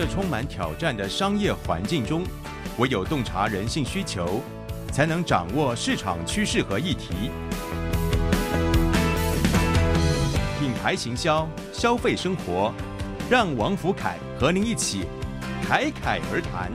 [0.00, 2.22] 这充满挑战的商业环境中，
[2.78, 4.40] 唯有洞察人性需求，
[4.92, 7.32] 才能掌握市场趋势和议题。
[10.60, 12.72] 品牌行销，消费生活，
[13.28, 15.04] 让王福凯和您一起
[15.64, 16.70] 侃侃而谈。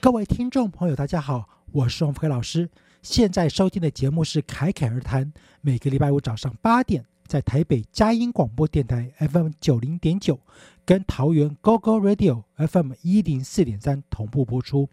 [0.00, 2.68] 各位听众朋友，大家好，我是王福凯老师。
[3.00, 5.26] 现在收听的节目是《侃侃而谈》，
[5.60, 7.04] 每个礼拜五早上八点。
[7.26, 10.38] 在台北佳音广播电台 FM 九零点九，
[10.86, 14.88] 跟桃园 GO GO Radio FM 一零四点三同步播出，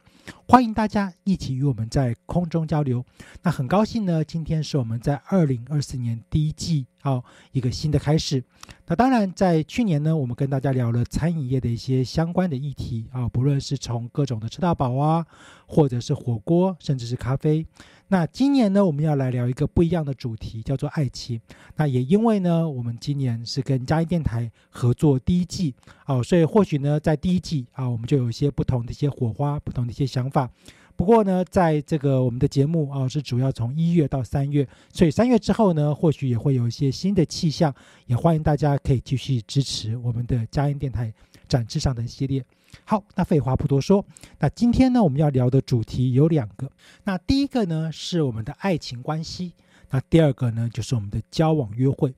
[0.47, 3.05] 欢迎大家一起与我们在空中交流。
[3.43, 7.21] 那很高兴呢，今天是我们在二零二四年第一季啊
[7.51, 8.43] 一个新的开始。
[8.87, 15.23] 那当然，在去年呢，我们跟大家聊了餐饮业的一些相关的议题啊，不论是从各种的吃到饱啊，
[15.67, 17.63] 或者是火锅，甚至是咖啡。
[18.07, 21.39] 那今年呢，我们要来聊一个不一样的主题，叫做爱情。
[21.75, 25.73] 那也因为呢，我们今年是跟嘉义电台合作第一季
[26.05, 30.49] 哦，所以或许呢，在第一季啊，我们就有一些不同的一些火花，不同的一些想法。
[30.95, 37.73] 不过呢，在这个我们的节目啊，是主要从一月到三月，所以三月之后呢，或许也会有一些新的气象。
[38.05, 41.11] 也欢迎大家可以继续支持我们的嘉音电台
[41.47, 42.45] 展翅上的系列。
[42.85, 44.05] 好，那废话不多说，
[44.39, 46.69] 那今天呢，我们要聊的主题有两个。
[47.05, 49.51] 那第一个呢，是我们的爱情关系；
[49.89, 52.13] 那第二个呢，就是我们的交往约会。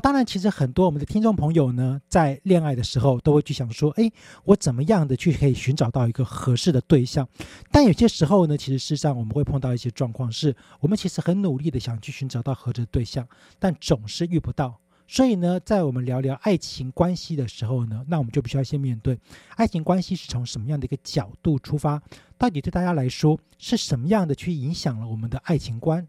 [0.00, 4.10] 当然，其实很多我们的听众朋友呢，在恋爱的时候都会去想说：，哎，
[4.44, 7.28] 我怎么样的去可以寻找到一个合适的对象？
[7.70, 13.26] 但有些时候呢，其实事实上我们会碰到一些状况，是我们其实很努力的想去寻找到合适的对象，
[13.58, 14.78] 但总是遇不到。
[15.10, 19.18] 所以呢，在我们聊聊爱情关系的时候呢，那我们就必须要先面对
[19.56, 22.02] 爱情关系是从什么样的一个角度出发，
[22.36, 26.06] 到底对大家来说是什么样的去影响了我们的爱情观。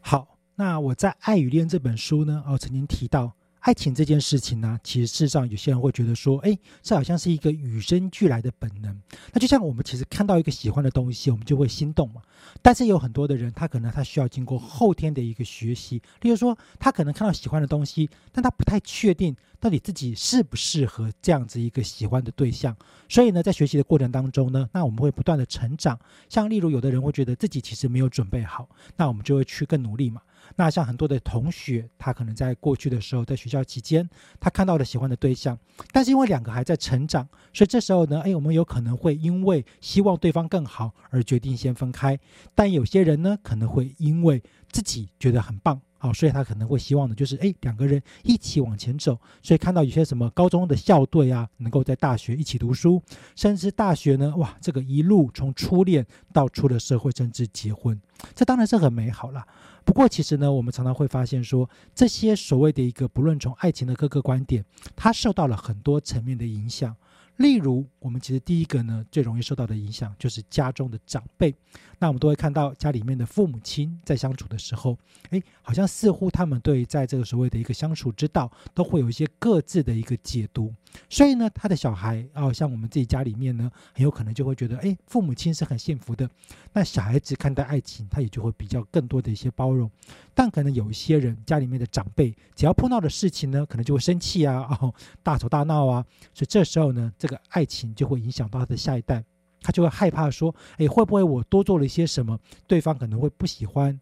[0.00, 3.32] 好，那我在《爱与恋》这本书呢，哦，曾经提到。
[3.60, 8.96] 爱情这件事情呢，其实事实上有些人会觉得说，哎，这好像是一个与生俱来的本能。
[9.32, 12.22] 那就像我们其实看到一个喜欢的东西，我们就会心动嘛。
[12.62, 22.76] 但是有很多的人，他可能他需要经过后天的一个学习，例如说，他可能看到喜欢的东西，但他不太确定到底自己适不适合这样子一个喜欢的对象。
[23.08, 25.98] 所以呢，在学习的过程当中呢，那我们会不断的成长。
[26.28, 30.20] 像例如有的人会觉得自己其实没有准备好，那我们就会去更努力嘛。
[30.54, 34.08] 那像很多的同学，他可能在过去的时候，在学校期间，
[34.38, 35.58] 他看到了喜欢的对象，
[35.92, 42.18] 但是因为两个还在成长，所以这时候呢，哎，我们有可能会因为希望对方更好而决定先分开。
[42.54, 49.18] 但有些人呢，可能会因为自己觉得很棒，好，所以他可能会希望的就是，哎，两个人一起往前走。
[49.42, 53.02] 所以看到有些什么高中的校队啊，能够在大学一起读书，
[53.34, 57.98] 甚至大学呢，哇，这个一路从初恋到出了社会，甚至结婚，
[58.34, 59.46] 这当然是很美好了。
[59.86, 64.64] 不过，其实呢，我们常常会发现说，这些所谓的一个，不论从爱情的各个观点，
[64.96, 66.94] 它受到了很多层面的影响。
[67.36, 71.54] 例如，我们其实第一个呢，最容易受到的影响就是家中的长辈。
[71.98, 74.98] 那我们都会看到家里面的父母亲在相处的时候，
[75.30, 80.74] 哎，好像似乎他们对在这个所谓的一个相处之道，都会有一些各自的一个解读。
[81.08, 86.28] 所以呢，他的小孩啊，像我们自己家里面呢，很有可能就会觉得，哎，父母亲是很幸福的。
[86.72, 89.90] 那小孩子看待爱情，他也就会比较更多的一些包容。
[90.34, 96.04] 但可能有一些人家里面的长辈，只要碰到的事情呢，可能就会生气啊，哦，大吵大闹啊。
[96.34, 99.24] 所以这时候呢，这个爱情就会影响到他的下一代，
[99.66, 104.00] 他就会害怕说，哎，会不会我多做了一些什么，对方可能会不喜欢，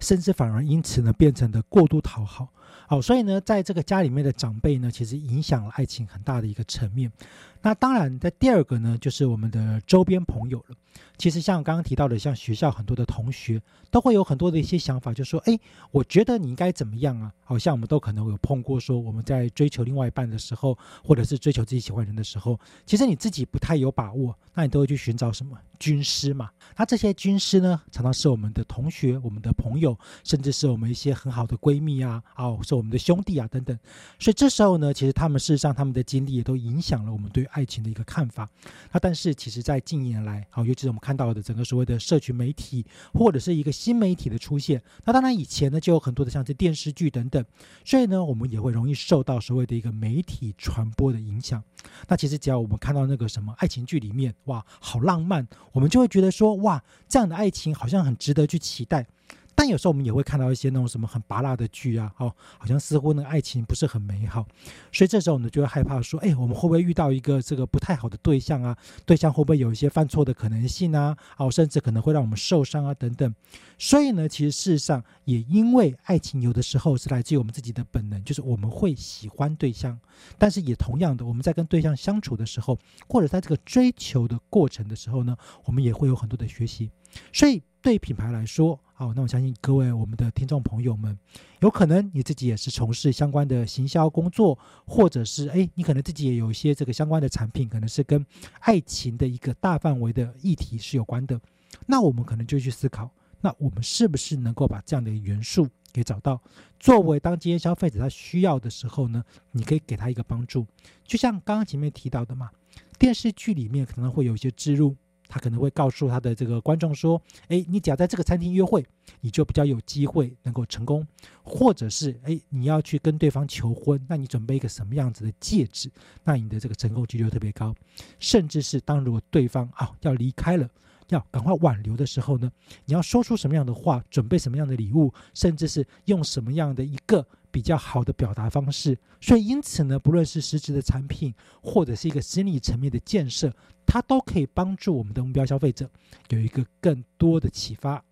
[0.00, 2.48] 甚至反而因此呢，变成了过度讨好。
[2.86, 7.12] 好，所以呢，在这个家里面的长辈呢，其实影响了爱情很大的一个层面。
[7.60, 10.76] 那当然，在第二个呢，就是我们的周边朋友了。
[11.22, 15.56] 其实像刚刚提到的，像学校很多的同学都会有很多的一些想法，就说：“哎，
[15.92, 26.50] 我觉得你应该怎么样啊？”好像我们都可能有碰过，说我们在追求另外一半的时候，或者是追求自己喜欢人的时候，其实你自己不太有把握，那你都会去寻找什么军师嘛？
[26.76, 33.78] 那这些军师呢，常常是我们的同学、我们的朋友，甚至是我们一些很好的闺蜜啊，哦，是我们的兄弟啊等等。
[34.18, 38.48] 所以这时候呢，其实他们事实上他们的经历也都影响了我们对爱情的一个看法。
[38.90, 47.44] 那但是其实，在近年来，好，尤其是我们看看到的整个所谓的社群媒体或者是一个新媒体的出现，那当然以前呢就有很多的像这电视剧等等，
[47.84, 51.62] 所以呢，我们也会容易受到所谓的一个媒体传播的影响。
[52.08, 59.06] 那其实只要我们看到那个什么爱情剧里面，哇，好浪漫，我们就会觉得说，哇，这样的爱情好像很值得去期待。
[59.54, 64.46] 但有时候我们也会看到一些那种什么很拔辣的剧啊，哦，好像似乎那个爱情不是很美好，
[64.92, 68.76] 所以这时候呢就会害怕说，哎，我们会不会遇到一个这个不太好的对象啊？
[69.04, 71.16] 对象会不会有一些犯错的可能性啊？
[71.36, 73.34] 哦，甚至可能会让我们受伤啊等等。
[73.78, 79.98] 所以呢，其实事实上也因为爱情有的时候是来自于我们自己的本能，就是我们会喜欢对象，
[80.38, 82.78] 但是也同样的，我们在跟对象相处的时候，
[83.08, 86.90] 或者在这个追求的过程的时候呢，我们也会有很多的学习。
[87.32, 91.18] 所以对品牌来说，好，那我相信各位我们的听众朋友们，
[91.60, 94.56] 有可能你自己也是从事相关的行销工作，
[94.86, 98.24] 或者是哎，你可能自己也有一些这个相关的产品，可能是跟
[98.60, 101.40] 爱情的一个大范围的议题是有关的。
[101.86, 103.10] 那我们可能就去思考，
[103.40, 106.40] 那我们是不是能够把这样的元素给找到，
[106.78, 109.24] 作为当今天消费者他需要的时候呢？
[109.50, 110.64] 你可以给他一个帮助。
[111.04, 112.50] 就像刚刚前面提到的嘛，
[112.98, 114.94] 电视剧里面可能会有一些植入。
[115.32, 117.18] 他可能会告诉他的这个观众说
[117.48, 118.84] ：“哎，你只要在这个餐厅约会，
[119.22, 121.02] 你就比较有机会能够成功；
[121.42, 125.90] 或者是哎，你要去跟对方求婚，那你准备一个什么样子的戒指，
[126.22, 127.74] 那你的这个成功几率特别高。
[128.18, 130.68] 甚至是当如果对方啊要离开了，
[131.08, 132.52] 要赶快挽留的时候呢，
[132.84, 138.98] 你要说出什么样的话，准备什么样的礼物，甚至是用什么样的一个比较好的表达方式。
[139.20, 141.32] 所以因此呢，不论是实质的产品，
[141.62, 143.54] 或者是一个心理层面的建设。”
[143.84, 145.90] 它都可以帮助我们的目标消费者
[146.30, 148.02] 有一个更多的启发。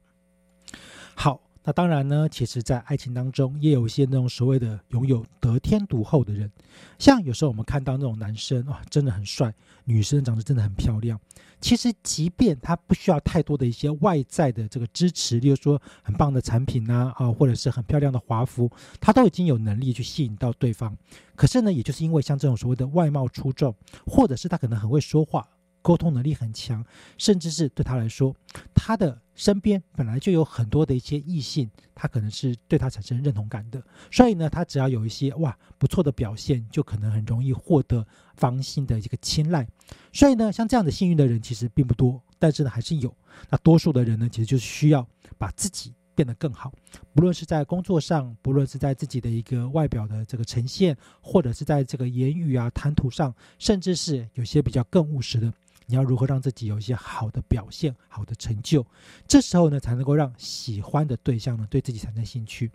[1.14, 6.50] 好，那当然呢，其实，在爱情当中，也有一些那种所谓的拥有得天独厚的人，
[6.98, 9.54] 像有时候我们看到那种男生哇，真的很帅，
[9.84, 11.20] 女生长得真的很漂亮。
[11.60, 20.96] 其实，即便他不需要太多的一些外在的这个支持，例如说很棒的产品呐，啊，或者是很漂亮的华服，他都已经有能力去吸引到对方。
[21.36, 23.74] 可是呢，也就是因为像这种所谓的外貌出众，
[24.06, 25.46] 或者是他可能很会说话。
[25.82, 26.84] 沟通能力很强，
[27.16, 28.36] 甚至是对他来说，
[28.74, 33.82] 他的身边本来就有很多的一些异性，他可能是对他产生认同感的。
[34.10, 38.06] 所以呢，他只要有一些哇不错的表现，就可能很容易获得
[38.36, 39.66] 方心的一个青睐。
[40.12, 43.16] 所以呢，像这样的幸运的人其实并不多，但是呢还是有。
[43.48, 45.08] 那多数的人呢，其实就是需要
[45.38, 46.70] 把自己变得更好，
[47.14, 55.50] 不论是在工作上，不论是在自己的一个外表的这个呈现，或者是在这个言语啊谈吐上，甚至是有些比较更务实的。
[55.90, 58.86] 你要如何让自己有一些好的表现、好的成就？
[59.26, 62.70] 这时候呢，才能够让喜欢的对象呢对自己产生兴趣。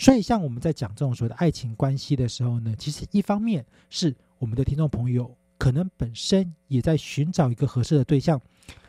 [0.00, 8.40] 所以，像我们在讲这种所谓的爱情关系的时候呢，其实一方面是我们的听众朋友可能本身也在寻找一个合适的对象。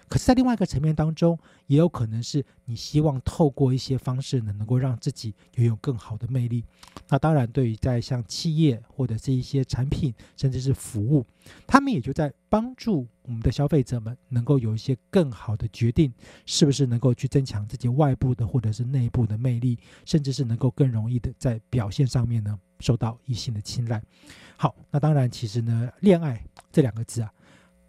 [0.09, 6.63] 可是，在另外一个层面当中，也有可能是你希望透过一些方式呢，能够让自己拥有更好的魅力。
[7.09, 11.25] 那当然，对于在像企业或者是一些产品，甚至是服务，
[11.65, 16.13] 他们也就在帮助我们的消费者们能够有一些更好的决定，
[16.45, 24.01] 是不是能够去增强自己外部的或者是内部的魅力，甚至是能够更容易的在表现上面呢受到异性的青睐。
[24.55, 26.41] 好，那当然，其实呢，恋爱
[26.71, 27.29] 这两个字啊，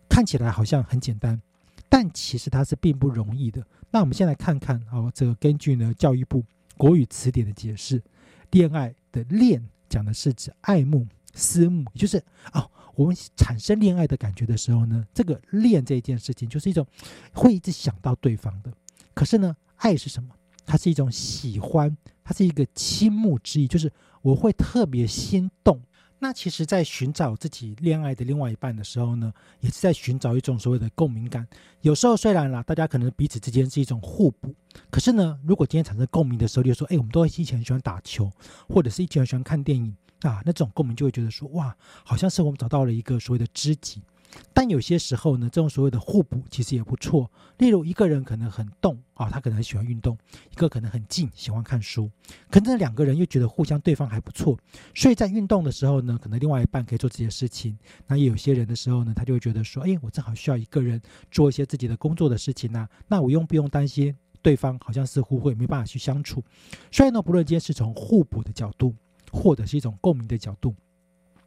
[0.09, 1.41] 看起来好像很简单。
[1.89, 3.65] 但其实它是并不容易的。
[3.91, 6.45] 那我们先来看看哦，这个根据呢教育部
[6.77, 8.03] 国语词典的解释，
[8.51, 16.87] 恋爱的恋讲的是指爱慕、思慕，就是哦，我们产生恋爱的感觉的时候呢，这个恋这一件事情就是一种
[17.33, 18.73] 会一直想到对方的。
[19.15, 20.35] 可是呢，爱是什么？
[20.67, 23.91] 它是一种喜欢，它是一个倾慕之意，就是
[24.21, 25.81] 我会特别心动。
[26.21, 31.47] 那其实，在寻找自己恋爱的另外一半的时候呢，也是在寻找一种所谓的共鸣感。
[31.83, 34.53] 有时候虽然啦，大家可能彼此之间是一种互补，
[34.91, 38.31] 可是呢，如果今天产生共鸣的时候，就说，哎，我们都会一起很喜欢打球，
[38.69, 44.03] 或者是一起很喜欢看电影啊，那这种共鸣就会觉得说，哇，好像是我们找到了一个所谓的知己。
[44.53, 47.31] 但有些时候呢，这种所谓的互补其实也不错。
[47.59, 50.15] 例如，一个人可能很动啊，他可能很喜欢运动；
[50.51, 52.11] 一个可能很静，喜欢看书。
[52.51, 54.59] 可能两个人又觉得互相对方还不错，
[54.95, 57.79] 所以在运动的时候呢，可能另外一半可以做这些事情。
[58.07, 62.89] 那也有些人的时候呢，他就会觉得说：“哎，我正好需要一个人做一些自己的工作的事情呢。
[63.07, 66.45] 那我用不用担心对方好像似乎会没办法去相处？
[66.93, 68.95] 所以呢，不论今天是从互补的角度，
[69.33, 70.75] 或者是一种共鸣的角度。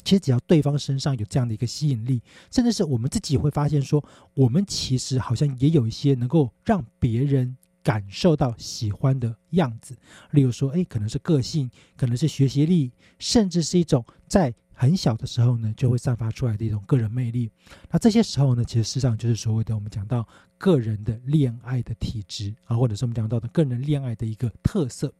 [0.04, 4.04] 其实只要对方身上有这样的一个吸引力，甚至是我们自己会发现说，
[4.34, 9.96] 我们其实好像也有一些能够让别人感受到喜欢的样子。
[10.32, 17.48] 例如说，哎，可能是个性，可能是学习力，甚至是一种在很小的时候呢就会散发出来的一种个人魅力。
[17.92, 25.14] 那这些时候呢，其实事实上就是所谓的我们讲到个人的恋爱的体质啊，或者是我们讲到的个人恋爱的一个特色。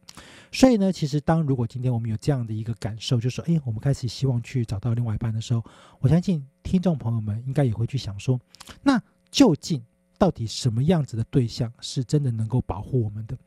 [0.50, 5.64] 所以呢，其实当如果今天我们有这样的一个感受，就是说，哎，我们开始希望去找到另外一半的时候，
[6.00, 8.40] 我相信听众朋友们应该也会去想说，
[8.82, 9.00] 那
[9.30, 9.80] 究竟
[10.18, 13.38] 到底什么样子的对象是真的能够保护我们的？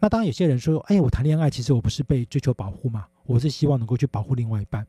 [0.00, 4.84] 那当然，有些人说，哎，我谈恋爱其实我不是被追求保护嘛，我是希望能够去保护另外一半。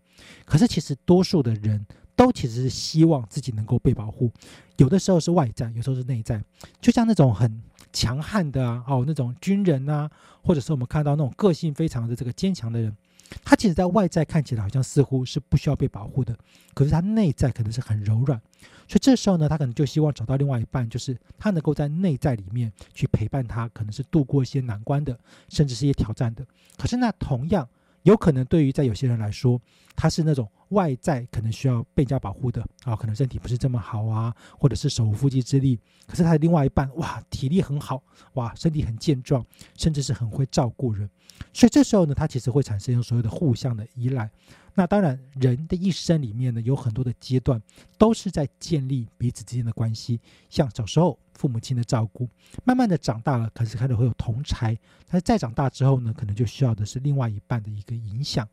[0.46, 4.32] 可是其实多数的人都其实是希望自己能够被保护，
[4.78, 6.44] 有的时候是外在，有时候是内在，
[6.80, 7.62] 就像那种很。
[7.94, 10.10] 强悍的啊，哦，那种军人呐，
[10.42, 12.96] 或者是我们看到那种个性非常的这个坚强的人，
[13.44, 16.38] 他其实在外在看起来好像似乎是不需要被保护的，
[16.74, 18.40] 可是他内在可能是很柔软，
[18.88, 25.18] 所以这时候呢，他可能就希望找到另外一半，就是他能够在内在里面去陪伴他，可能是度过一些难关的，
[25.50, 26.46] 甚至是一些挑战的。
[26.78, 27.68] 可是那同样
[28.04, 29.60] 有可能对于在有些人来说，
[29.96, 30.50] 他是那种。
[30.72, 35.78] 外在可能需要被人家保护的啊，可能身体不是这么好啊，或者是手无缚鸡之力。
[36.08, 38.02] 可是他的另外一半哇，体力很好
[38.36, 39.46] 哇，身体很健壮，
[39.78, 41.10] 甚至是很会照顾人。
[41.52, 44.32] 所以这时候呢，他其实会产生所有的互相的依赖。
[44.74, 47.62] 那当然，人的一生里面呢，有很多的阶段
[47.98, 50.20] 都是在建立彼此之间的关系。
[50.50, 52.30] 像小时候父母亲的照顾，
[52.64, 54.78] 慢慢的长大了，可是开始会有同才。
[55.08, 58.48] 但是再长大之后呢，可能就需要的是另外一半的一个影响。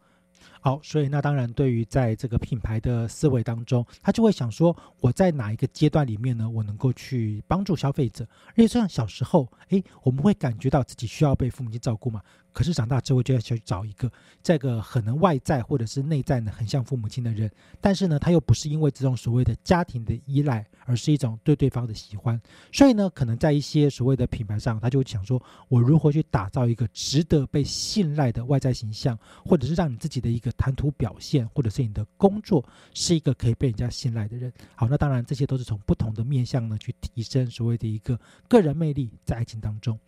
[0.61, 8.25] 好，所以那当然，对于在这个品牌的思维当中，他就会想说，我在哪一个阶段里面呢，我能够去帮助消费者？
[8.57, 12.21] 因为像小时候，诶，我们会感觉到自己需要被父母亲照顾嘛。
[12.51, 14.11] 可是长大之后就要去找一个
[14.43, 17.49] 这个可能外在或者是内在呢很像父母亲的人，
[17.81, 22.41] 但是呢他又不是因为这种所谓的家庭的依赖，而是一种对对方的喜欢。
[22.73, 32.65] 所以呢，可能在一些所谓的品牌上，他就会想说，我如何去打造一个值得被信赖的外在形象，或者是让你自己的一个谈吐表现，或者是你的工作
[32.95, 34.53] 是一个可以被人家信赖的人。
[34.75, 39.99] 好，那当然这些都是从不同的面向呢去提升所谓的一个个人魅力在爱情当中。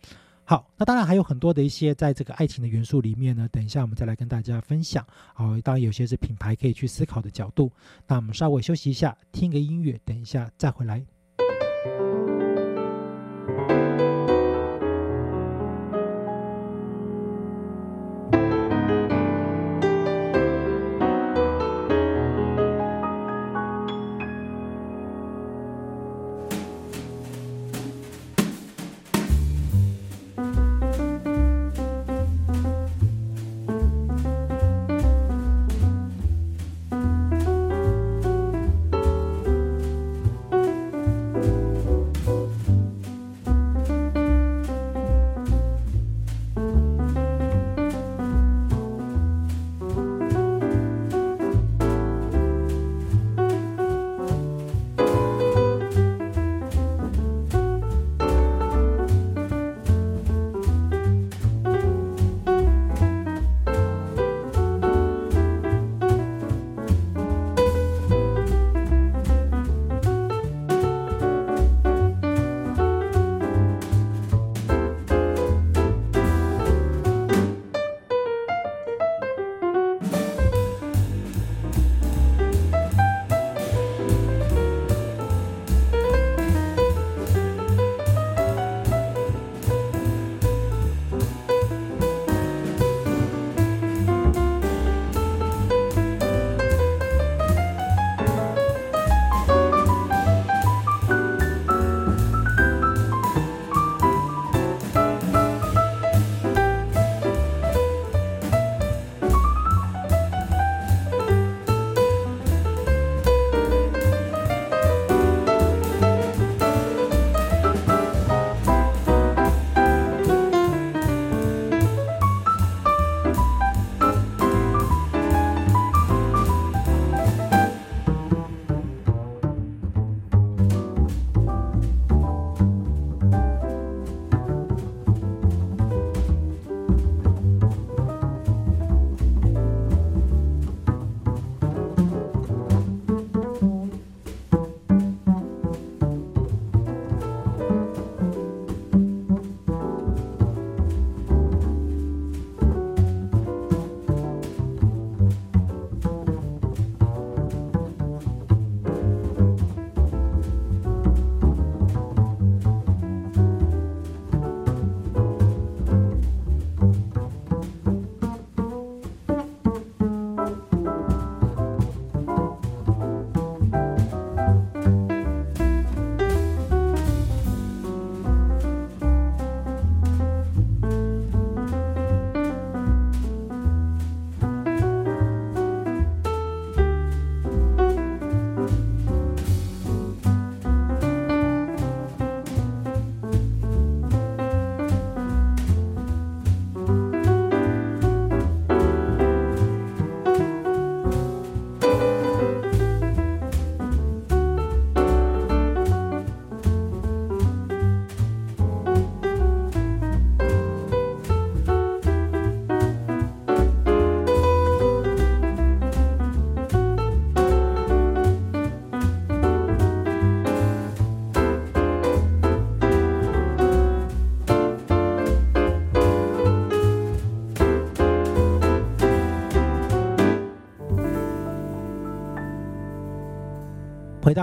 [0.43, 5.05] 好，那当然还有很多的一些在这个爱情的元素里面呢，等一下我们再来跟大家分享。
[5.33, 7.71] 好，当然有些是品牌可以去思考的角度。
[8.07, 11.05] 那我们稍微休息一下，听个音乐，等一下再回来。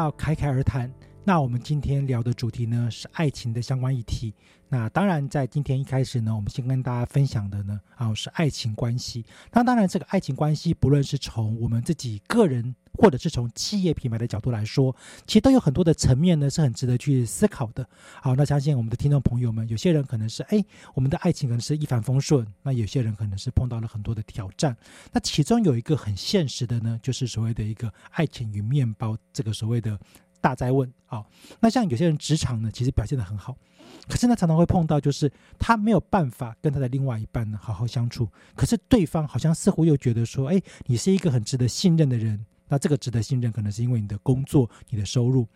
[0.09, 0.91] 到侃侃而谈，
[1.23, 4.33] 那我们今天聊的主题呢是爱情的相关议题。
[4.67, 9.23] 那当然，在今天一开始呢，我们先跟大家分享的呢，啊是爱情关系。
[9.53, 14.95] 那当然，这个爱情关系，不论是从我们自己个人，或者是从企业品牌的角度来说，
[15.27, 17.89] 其实都有很多的层面呢，是很值得去思考的。
[18.21, 20.63] 好，那相信我们的听众朋友们，有些人可能是哎，
[20.95, 24.77] 我们的爱情可能是一帆风顺，那有些人可能是碰到了很多的挑战。
[25.13, 29.99] 那其中有一个很现实的呢，就是所谓的一个爱情与面包这个所谓的。
[30.41, 31.29] 大灾问好，
[31.59, 33.59] 那像有些人职场呢，其实表现的很好，
[34.07, 35.29] 可是呢，常常会碰到就是
[35.59, 45.47] 他没有办法跟他的另外一半呢好好相处，可是对方好像似乎又觉得说，哎，你是一个很值得信任的人，那这个值得信任可能是因为你的工作、你的收入，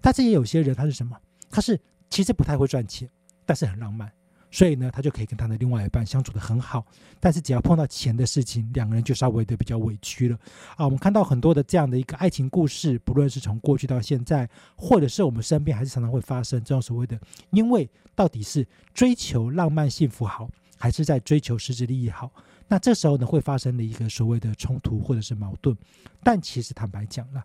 [0.00, 1.16] 但是也有些人他是什么？
[1.48, 1.80] 他是
[2.10, 3.08] 其实不太会赚钱，
[3.44, 4.10] 但是很浪漫。
[4.48, 6.86] 所以呢，他就可以跟他的另外一半相处的很好，
[7.20, 10.38] 但是只要碰到钱的事情，两个人就稍微的比较委屈了
[10.76, 10.84] 啊。
[10.84, 20.48] 我们看到很多的这样的一个爱情故事，不论是从过去到现在，或者是我们身边，还是常常会发生这种所谓的，因为到底是追求浪漫幸福好，
[20.78, 22.30] 还是在追求实质利益好？
[22.68, 25.76] 那这时候呢，会发生的一个所谓的冲突或者是矛盾。
[26.22, 27.42] 但其实坦白讲了。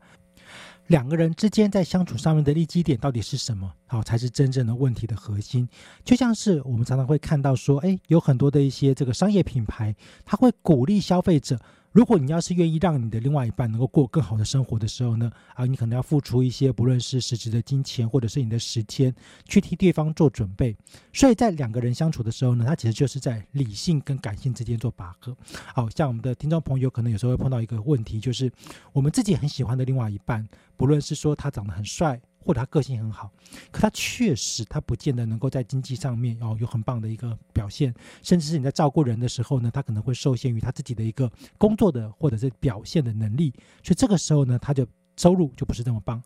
[0.87, 3.71] 两个人之间在相处上面的利基点到底是什么？
[3.85, 5.65] 好，才是真正的问题的核心。
[6.03, 11.57] 就像是我们常常会看到说，哎，有很多的一些这个商业品牌，他会鼓励消费者。
[11.91, 20.73] 如果你要是愿意让你的另外一半能够过更好的生活的时候呢，啊，你可能要付出一些不论是实质的金钱或者是你的时间，去替对方做准备。
[21.11, 25.35] 所以在两个人相处的时候呢，他其实就是在理性跟感性之间做拔河。
[25.73, 28.49] 好像我们的听众朋友可能有时候会碰到一个问题，就是
[28.93, 32.21] 我们自己很喜欢的另外一半，不论是说他长得很帅。
[32.43, 33.31] 或者他个性很好，
[33.71, 43.51] 可他确实他不见得能够在经济上面哦有很棒的一个表现，甚至是你在照顾人的时候呢，他可能会受限于他自己的一个工作的或者是表现的能力，
[43.83, 44.85] 所以这个时候呢，他就
[45.17, 46.21] 收入就不是这么棒。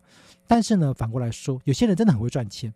[0.46, 2.72] 但是呢，反过来说，有些人真的很会赚钱，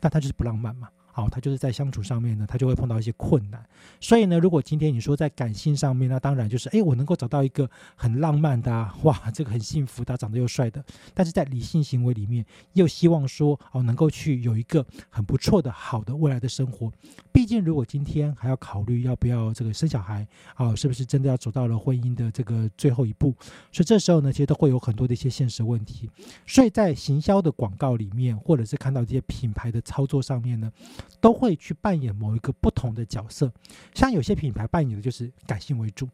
[0.00, 0.88] 但他就是不浪漫嘛。
[1.12, 3.62] 好，他就是在相处上面呢，他就会碰到一些困难。
[4.00, 10.82] 所以呢，如果今天你说在感性上面，那当然就是，哎，我能够找到一个很浪漫的，哇，这个很幸福，他长得又帅的。
[11.12, 16.90] 但是在理性行为里面，又希望说，哦，能够去有一个很不错的、好的未来的生活。
[17.30, 23.34] 毕竟，如果今天还要考虑要不要这个生小孩，啊，是不是真的要走到了婚姻的这个最后一步？
[23.70, 26.08] 所以这时候呢，其实都会有很多的一些现实问题。
[26.46, 30.72] 所以在行销的广告里面，或者是看到这些品牌的操作上面呢。
[31.20, 33.52] 都会去扮演某一个不同的角色，
[33.94, 36.08] 像有些品牌扮演的就是感性为主，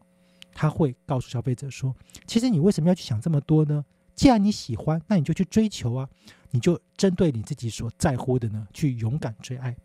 [0.53, 1.95] 他会告诉消费者说
[2.27, 3.83] ：“其实你为什么要去想这么多呢？
[4.15, 6.09] 既然你喜欢，那你就去追求啊，
[6.51, 9.75] 你就针对你自己所在乎的呢，去勇敢追爱。”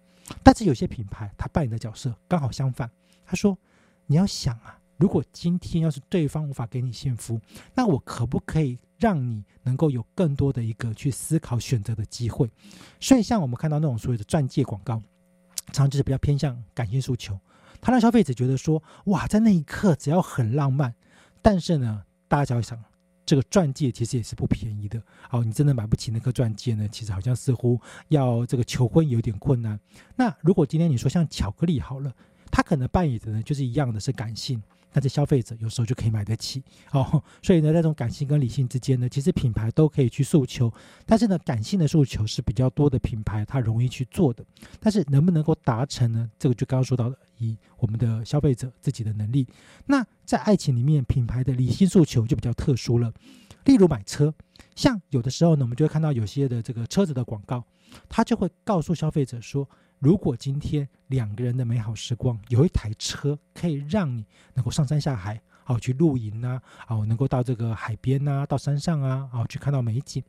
[0.43, 2.91] 但是有些品牌他扮演的角色刚好相反，
[3.25, 3.57] 他说
[4.07, 7.41] ：“你要想啊，如果今天要是对方无法给你幸福，
[7.75, 12.51] 那我可不可以？”让你能够有更多的一个去思考选择的机会，
[12.99, 14.95] 所以像我们看到那种所谓的钻戒广告，
[15.67, 17.39] 常常就是比较偏向感性诉求，
[17.83, 20.95] 它让消费者觉得说，哇，在那一刻只要很浪漫，
[21.43, 22.83] 但是呢，大家就会想，
[23.27, 29.79] 这个钻戒其实也是不便宜的，哦，你真的买不起那颗钻戒呢，其实好像似乎要这个求婚有点困难。
[30.17, 32.11] 那如果今天你说像巧克力好了，
[32.51, 34.63] 它可能扮演的呢就是一样的是感性。
[34.95, 40.73] 但是消费者有时候就可以买得起哦，所以呢，在这种感性跟理性之间呢，其实品牌都可以去诉求。
[41.05, 44.45] 但是呢，感性的诉求是比较多的品牌它容易去做的。
[44.79, 46.31] 但是能不能够达成呢？
[46.39, 49.45] 这个就刚刚说到的，以我们的消费者自己的能力。
[49.87, 53.13] 那在爱情里面，品牌的理性诉求就比较特殊了。
[53.65, 54.33] 例如买车，
[54.77, 57.65] 像有的时候呢，我们就会看到有些的这个车子的广告，
[58.09, 59.69] 它就会告诉消费者说。
[60.05, 70.23] 如果今天两个人的美好时光有一台车可以让你能够上山下海，好去露营呐，哦，能够到这个海边呐，到山上啊，哦，去看到美景。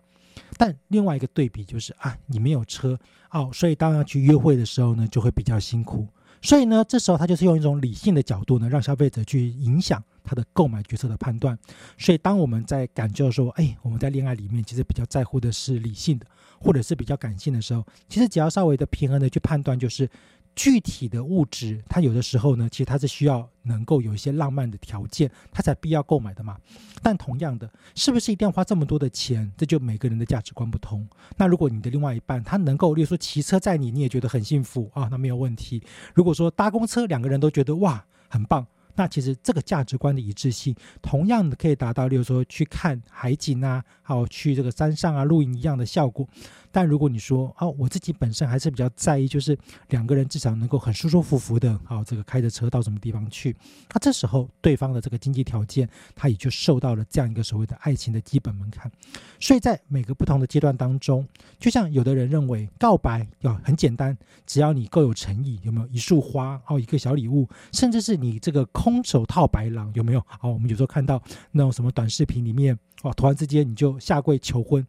[0.57, 2.97] 但另外一个对比就是啊，你没有车
[3.31, 6.07] 哦，所以当要去约会的时候呢，就会比较辛苦。
[6.41, 11.57] 所以呢，这时候他就是用一种理性的角度呢，让消费者去影响他的购买决策的判断。
[11.97, 16.25] 所以当我们在感觉说，哎，我们在恋爱里面其实比较在乎的是理性的。
[16.59, 20.09] 或者是比较感性的时候，其实只要稍微的平衡的去判断，就是
[20.55, 26.57] 具体的物质，它有的时候呢，其实它是需要能够有一些浪漫的条件，它才必要购买的嘛。
[27.01, 29.51] 但同样的，是不是一定要花这么多的钱？
[29.57, 31.07] 这就每个人的价值观不同。
[31.37, 35.83] 那如果你的另外一半他能够，例如说骑车载你，你也觉得很幸福啊，那没有问题。
[36.13, 38.65] 如果说搭公车，两个人都觉得哇很棒。
[38.95, 46.27] 那其实这个价值观的一致性，同样的可以达到，例如说去看海景啊，还有去这个山上啊露营一样的效果。
[46.75, 49.57] 但如果你说哦，我自己本身还是比较在意，就是
[49.91, 53.55] 两个人至少能够很舒舒服服的，好，这个开着车到什么地方去，
[53.93, 58.91] 那这时候对方的这个经济条件，他也就受到了这样一个所谓的爱情的基本门槛。
[59.39, 61.25] 所以在每个不同的阶段当中，
[61.57, 70.21] 就像有的人认为告白要很简单，只要你够有诚意，有没有一束花哦，一个小礼物，甚至是你这个空手套白狼，有没有？
[70.27, 74.85] 好，我们有时候看到那种什么短视频里面，哦，突然之间你就下跪求婚。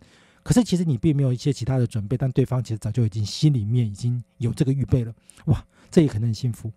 [0.46, 5.12] 可是其实你并没有一些其他的准备，但对方其实早就已经心里面已经有这个预备了，
[5.46, 6.70] 哇，这也可能很幸福。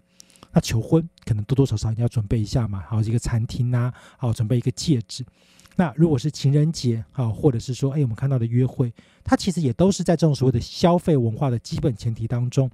[0.51, 5.23] 那求婚可能多多少少你要准备一下嘛，好一个餐厅啊，好准备一个戒指。
[5.75, 8.91] 那如果是情人节，好或者是说，哎，我们看到的约会，
[9.23, 12.67] 它其实也都是在这种所谓的消费文化的基本前提当中。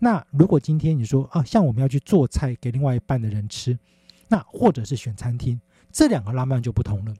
[0.00, 3.78] 那如果今天你说啊，像我们要去做菜给另外一半的人吃，
[4.28, 5.58] 那或者是选餐厅，
[5.90, 7.14] 这两个浪漫就不同了。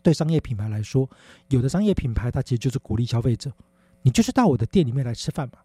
[0.00, 1.08] 对商业品牌来说，
[1.48, 3.52] 有的商业品牌它其实就是鼓励消费者，
[4.02, 5.58] 你就是到我的店里面来吃饭嘛。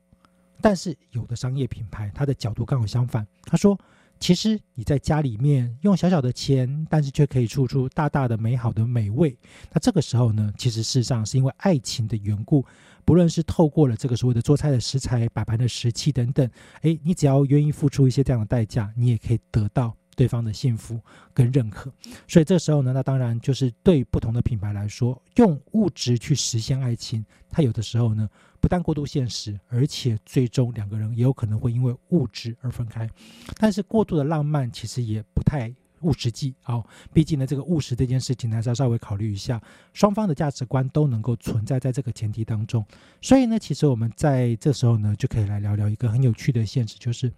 [0.61, 3.77] 但是有的商业品牌它的角度刚好相反，他说，
[4.19, 9.37] 其实你在家里面用小小的钱，但是却可以出出大大的美好的美味。
[9.73, 12.65] 那这个时候呢，其实事实上是因为爱情的缘故，
[13.03, 16.49] 不论是透过了这个所谓的做菜的食材、摆盘的食器等等，
[16.83, 19.93] 诶，你只要愿意付出一些这样的代价，你也可以得到。
[20.15, 20.99] 对方的幸福
[21.33, 21.91] 跟认可，
[22.27, 28.29] 所以这时候呢，那当然就是对不同的品牌来说，用物质去实现爱情，它有的时候呢，
[28.61, 33.09] 不但过度现实，而且最终两个人也有可能会因为物质而分开。
[33.57, 35.69] 但是过度的浪漫其实也不太
[36.01, 42.85] 务实际啊，毕竟呢，这个务实这件事情还是要稍微考虑一下，双方的价值观都能够存在在这个前提当中。
[43.21, 47.29] 所以呢，其实我们在这时候呢，就可以来聊聊一个很有趣的现实，就是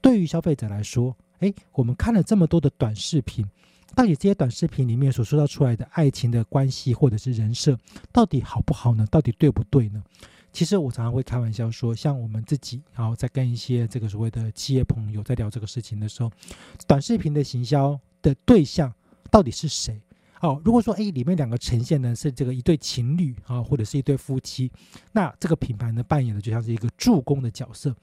[0.00, 1.16] 对于消费者来说。
[1.42, 3.44] 哎，我们看了这么多的短视频，
[3.94, 7.76] 到底这些短视频里面所塑造出来的爱情的关系或者是人设，
[8.12, 9.06] 到底好不好呢？
[9.10, 10.02] 到底对不对呢？
[10.52, 16.30] 其实我常常会开玩笑说，像我们自己，然后在跟一些这个所谓的企业朋友在聊这个事情的时候，
[16.86, 18.92] 短视频的行销的对象
[19.30, 20.00] 到底是谁？
[20.40, 24.70] 哦，如果说哎，里面两个呈现呢是这个一对情侣啊，或者是一对夫妻，
[25.12, 27.94] 那这个品牌呢扮演的就像是一个助攻的角色。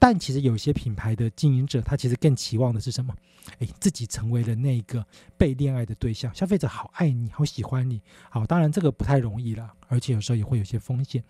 [0.00, 3.14] 但其实有些品牌的经营者，他其实更期望的是什么？
[3.58, 8.00] 哎，自己成为了那个被恋爱的对象，消费者好爱你，好喜欢你。
[8.30, 11.22] 好，当然这个不太容易了，而且有时候也会有些风险。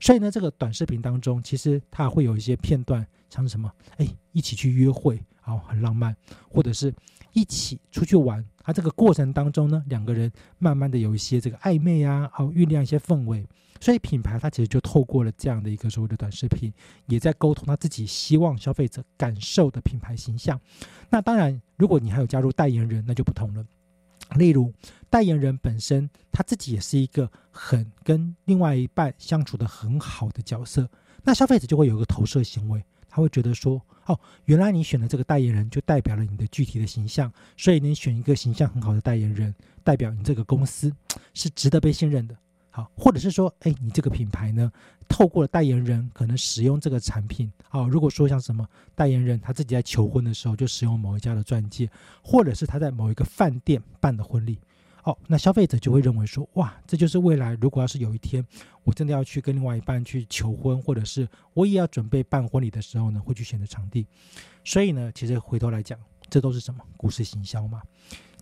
[0.00, 3.70] 所以呢，这个短视频当中，其实它会有一些片段，像什么？
[3.98, 6.16] 哎，一起去约会，好，很浪漫，
[6.48, 6.94] 或者是
[7.34, 8.42] 一起出去玩。
[8.62, 13.46] 它这个过程当中呢，两个人慢慢的有一些这个暧昧啊，好，酝酿一些氛围。
[13.84, 16.72] 所以品牌它其实就透过了这样的一个所谓的短视频，
[17.04, 20.58] 也在沟通他自己希望消费者感受的品牌形象。
[21.10, 23.62] 那当然，如果你还有加入代言人，那就不同了。
[24.36, 24.72] 例如，
[25.10, 30.88] 代言人本身他自己也是一个很跟另外一半相处的很好的角色，
[31.22, 40.90] 那消费者就会有个投射行为，他会觉得说：哦，原来你选的这个代言人就代表了你的具体的形象，所以你选一个形象很好的代言人，代表你这个公司
[41.34, 42.34] 是值得被信任的。
[42.76, 44.68] 好，或者是说，哎，你这个品牌呢，
[45.08, 51.88] 透过了代言人可能使用这个产品，好，如果说像什么代言人他自己在求婚的时候就使用某一家的钻戒，
[52.20, 54.58] 或者是他在某一个饭店办的婚礼，
[55.04, 58.44] 哦，那消费者就会认为说，哇，这就是未来如果要是有一天
[58.82, 64.04] 我真的要去跟另外一半去求婚，或者是我也要准备办婚礼的时候呢，会去选择场地。
[64.64, 65.96] 所以呢，其实回头来讲，
[66.28, 67.82] 这都是什么故事行销嘛，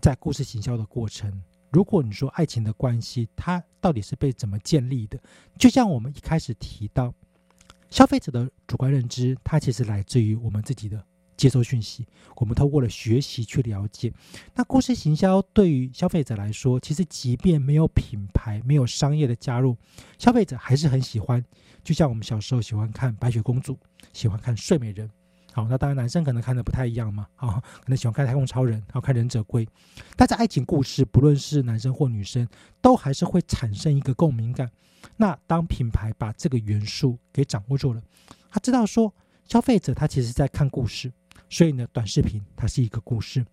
[0.00, 1.30] 在故事行销的过程。
[1.72, 5.18] 如果你说爱情的关系，它到底是被怎么建立的？
[5.58, 7.14] 就像我们一开始提到，
[7.88, 11.02] 消费者的主观认知，它其实来自于我们自己的
[11.35, 12.06] 接收讯息，
[12.37, 14.12] 我们透过了学习去了解。
[14.54, 19.74] 那故事行销对于消费者来说，其实即便没有品牌、没有商业的加入，
[20.18, 21.42] 消费者还是很喜欢。
[21.82, 23.78] 就像我们小时候喜欢看白雪公主，
[24.12, 25.11] 喜欢看睡美人。
[25.54, 29.68] 好，那当然男生可能看的不太一样嘛，啊，可能喜欢看太空超人，然后看忍者龟，
[30.16, 32.48] 但是爱情故事，不论是男生或女生，
[32.80, 34.70] 都还是会产生一个共鸣感。
[35.16, 38.02] 那当品牌把这个元素给掌握住了，
[38.50, 39.12] 他知道说
[39.44, 41.12] 消费者他其实在看故事，
[41.50, 43.44] 所以呢，短视频它是一个故事，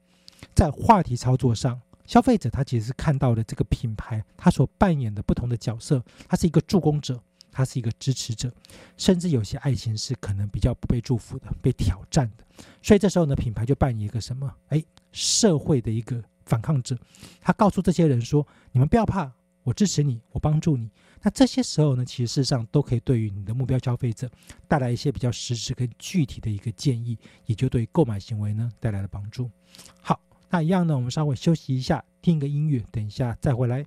[0.55, 7.21] 在话题操作上，消费者他其实是看到了这个品牌他所扮演的不同的角色，他是一个助攻者。
[7.60, 8.50] 他是一个支持者，
[8.95, 12.63] 甚至有些爱情是可能比较不被祝福的、被挑战的。
[12.82, 14.50] 所以这时候呢，品牌就扮演一个什么？
[14.69, 16.98] 哎，社会的一个反抗者。
[17.41, 19.30] 他告诉这些人说：“你们不要怕，
[19.63, 20.89] 我支持你，我帮助你。”
[21.22, 24.32] 那这些时候呢，其实事实上都可以对于你的目标消费者
[24.65, 29.52] 带来一些比较实质跟具体的一个建议，也就对购买行为呢带来了帮助。
[30.00, 30.17] 好，
[30.50, 33.86] 那一样呢，我们稍微休息一下，听一个音乐，等一下再回来。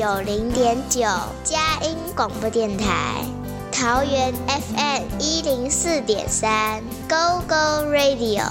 [0.00, 1.02] 九零点九
[1.44, 3.22] 佳音广播电台，
[3.70, 8.46] 桃园 FM 一零四点三 Go Go Radio，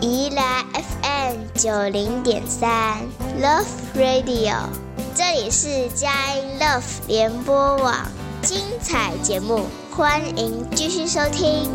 [0.00, 2.98] 宜兰 FM 九零点三
[3.40, 4.56] Love Radio，
[5.14, 7.94] 这里是佳音 Love 联播网，
[8.42, 11.70] 精彩节目，欢迎继续收听。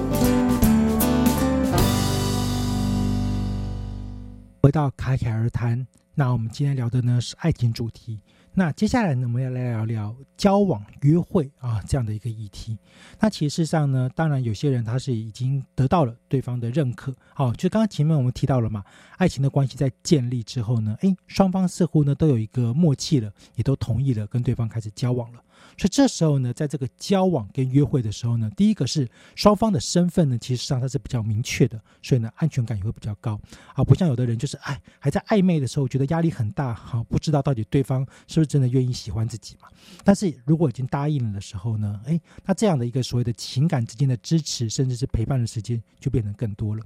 [4.62, 8.20] 回到侃侃而谈，那我们今天聊的呢是爱情主题。
[8.56, 12.78] 那接下来呢，我们要来聊聊交往、约会啊这样的一个议题。
[13.20, 18.84] 那其实上呢，当然有些人他是已经得到了对方的认可，好，就刚刚前面我们提到了嘛，
[19.18, 25.43] 爱情的关系在建立之后呢，诶，双方似乎呢都有一个默契了，也都同意了跟对方开始交往了。
[25.78, 33.40] 所以这时候呢，在这个交往跟约会的时候呢，第一个是双方的身份呢，其实上它是比较明确的，所以呢，安全感也会比较高
[33.74, 33.84] 啊。
[33.84, 39.68] 不像有的人就是哎，还在暧昧的时候，觉得压力很大，好，不知道到底对方是不是真的愿意喜欢自己嘛。
[40.04, 46.84] 但是如果已经答应了的时候呢，哎，那这样的一个所谓的情感之间的支持，甚至是陪伴的时间就变得更多了。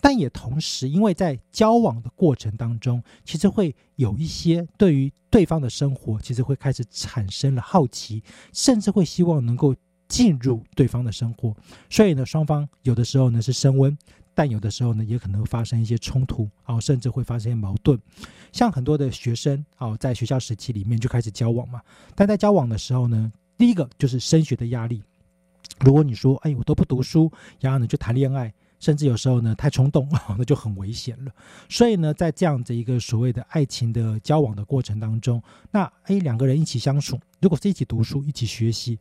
[0.00, 9.76] 但也同时，因为在交往的过程当中，其实会有一些对于对方的生活，其实会开始产生了好奇，甚至会希望能够
[10.08, 11.54] 进入对方的生活。
[11.90, 13.94] 所以呢，双方有的时候呢是升温，
[14.34, 18.00] 但有的时候呢也可能发生一些冲突，啊，甚至会发生一些矛盾。
[18.52, 21.82] 像很多的学生啊，在学校时期里面就开始交往嘛，
[22.14, 25.02] 但在交往的时候呢，第一个就是升学的压力。
[25.84, 28.50] 如果你说，哎，我都不读书，然后呢就谈恋爱。
[28.80, 31.30] 甚至有时候呢，太冲动， 那就很危险了。
[31.68, 35.40] 所以呢，在这样子一个所谓的爱情的交往的过程当中，
[35.70, 38.98] 那诶，两个人一起相处，如果是一起读书、一起学习，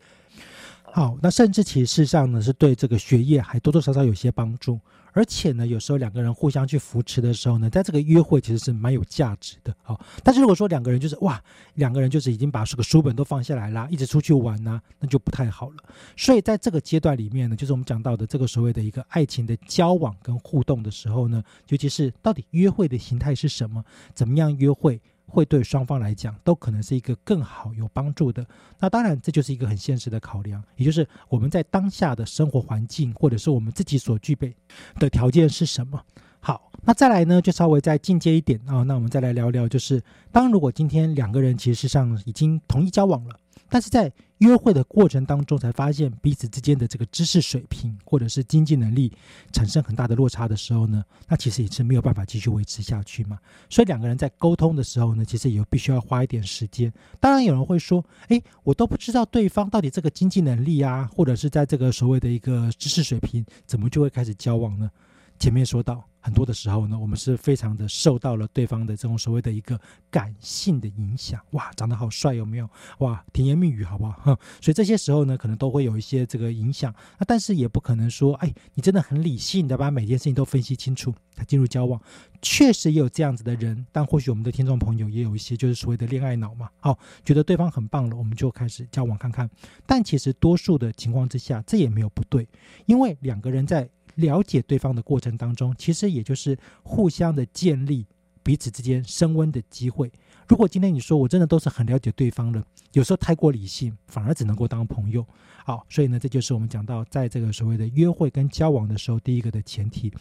[0.84, 4.80] 好，那甚至其事实上呢，是对这个学业还多多少少有些帮助。
[5.14, 11.42] 而且呢，有时候两个人互相去扶持的时候呢，在这个约会其实是蛮有价值的好，但是如果说两个人就是哇，
[11.76, 15.78] 两个人就是已经把这个书本都放下来啦，一直出去玩呐，那就不太好了。
[16.16, 25.00] 所以在这个阶段里面呢，就是我们讲到的这个所谓的一个爱情的交往跟互动的时候呢，尤其是到底约会的形态是什么，怎么样约会。
[25.30, 28.46] 会对双方来讲都可能是一个更好有帮助的。
[28.80, 34.56] 那当然，这就是一个很现实的考量，也就是我们在当下的生活环境，或者是我们自己所具备
[34.96, 36.04] 的条件是什么。
[36.42, 38.84] 好，那再来呢，就稍微再进阶一点啊。
[38.84, 43.36] 那我们再来聊聊，就是当如果今天两个人其实上已经同意交往了。
[43.70, 49.12] 但是在约会的过程当中，才发现彼此之间的这个知识水平或者是经济能力
[49.52, 53.38] 产生很大的落差的时候呢，那其实也是没有办法继续维持下去嘛。
[53.70, 56.92] 所以两个人在沟通的时候呢，其实也必须要花一点时间。
[57.20, 64.90] 当然有人会说，诶，我都不知道对方到底这个经济能力啊，或者是在这个所谓的一个知识水平，怎么就会开始交往呢？
[65.40, 66.06] 前面说到。
[66.22, 69.80] 很多的时候呢，我们是非常的受到了对方的这种所谓的一个
[70.12, 71.40] 感性的影响。
[71.52, 72.70] 哇，长得好帅，有没有？
[72.98, 74.12] 哇，甜言蜜语，好不好？
[74.26, 76.94] 哼 所以这些时候呢，可能都会有一些这个影响。
[77.18, 82.00] 那但是也不可能说，哎，你真的很理性的把每件事情都分析清楚，才进入交往。
[82.42, 86.70] 确实也有这样子的人，但或许我们的听众朋友也有一些就是所谓的恋爱脑嘛。
[86.82, 89.50] 好，觉得对方很棒了，我们就开始交往看看。
[89.86, 92.46] 但其实多数的情况之下，这也没有不对，
[92.88, 93.90] 因为两个人在。
[94.20, 98.06] 了解对方的过程当中，其实也就是互相的建立
[98.44, 100.12] 彼此之间升温的机会。
[100.48, 105.26] 如果今天你说我真的都是很了解对方了，有时候太过理性，反而只能够当朋友。
[105.64, 110.12] 好，所以呢，这就是我们讲到在这个所谓的约会跟交往的时候，第一个的前提。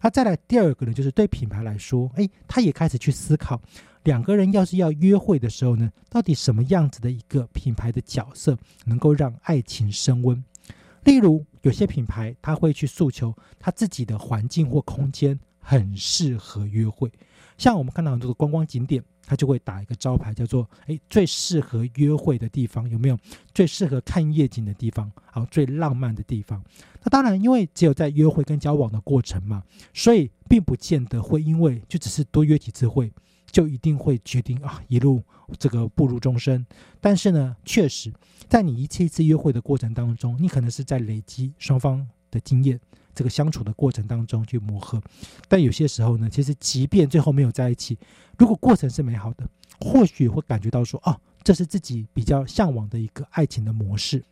[0.00, 3.60] 那再来第二个呢，就是对品牌来说，诶，他也开始去思考，
[4.04, 10.44] 两个人要是要约会的时候呢，到底什么样子的一个品牌的角色能够让爱情升温？
[11.04, 17.10] 例如，有些品牌他会去诉求他自己的环境或空间很适合约会，
[17.58, 23.18] 像我们看到很多的观光景点，他就会打一个招牌，叫做“诶最适合约会的地方有没有？
[23.54, 26.62] 最适合看夜景的地方，好最浪漫的地方。”
[27.02, 33.12] 那当然，因为只有在约会跟交往的过程嘛，所以并不见得会因为就只是多约几次会。
[33.52, 35.22] 就一定会决定啊，一路
[35.58, 36.66] 这个步入终身。
[37.00, 38.12] 但是呢，确实，
[38.48, 42.80] 在你一次一次约会的过程当中，你可能是在累积双方的经验，
[43.14, 45.00] 这个相处的过程当中去磨合。
[45.46, 47.98] 但有些时候呢，其实即便最后没有在一起，
[48.38, 49.46] 如果过程是美好的，
[49.78, 54.24] 或许会感觉到说，哦，这是自己比较向往的一个爱情的模式。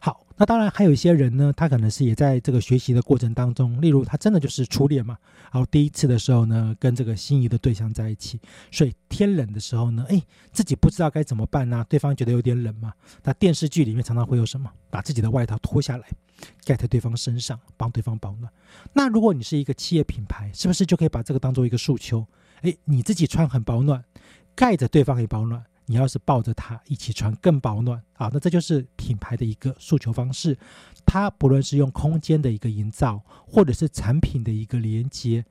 [0.00, 5.18] 好，那当然还有一些人呢，他可能是也在这个学习的过程当中，例如他真的就是初恋嘛，
[5.52, 10.22] 然后第一次的时候呢，跟这个心仪的对象在一起，所以天冷的时候呢，哎，
[10.52, 11.84] 自己不知道该怎么办呢？
[11.88, 12.92] 对方觉得有点冷嘛，
[13.24, 16.06] 那电视剧里面常常会有什么，把自己的外套脱下来
[16.64, 18.52] 盖在对方身上，帮对方保暖。
[18.92, 22.24] 那如果你是一个企业品牌，是不是就可以把这个当做一个诉求？
[22.60, 24.04] 哎，你自己穿很保暖，
[24.54, 25.64] 盖着对方也保暖。
[25.90, 30.56] 你要是抱着它一起穿更保暖啊，那这就是品牌的一个诉求方式。
[31.06, 35.42] 它不论是用空间的一个营造，或者是产品的一个连接，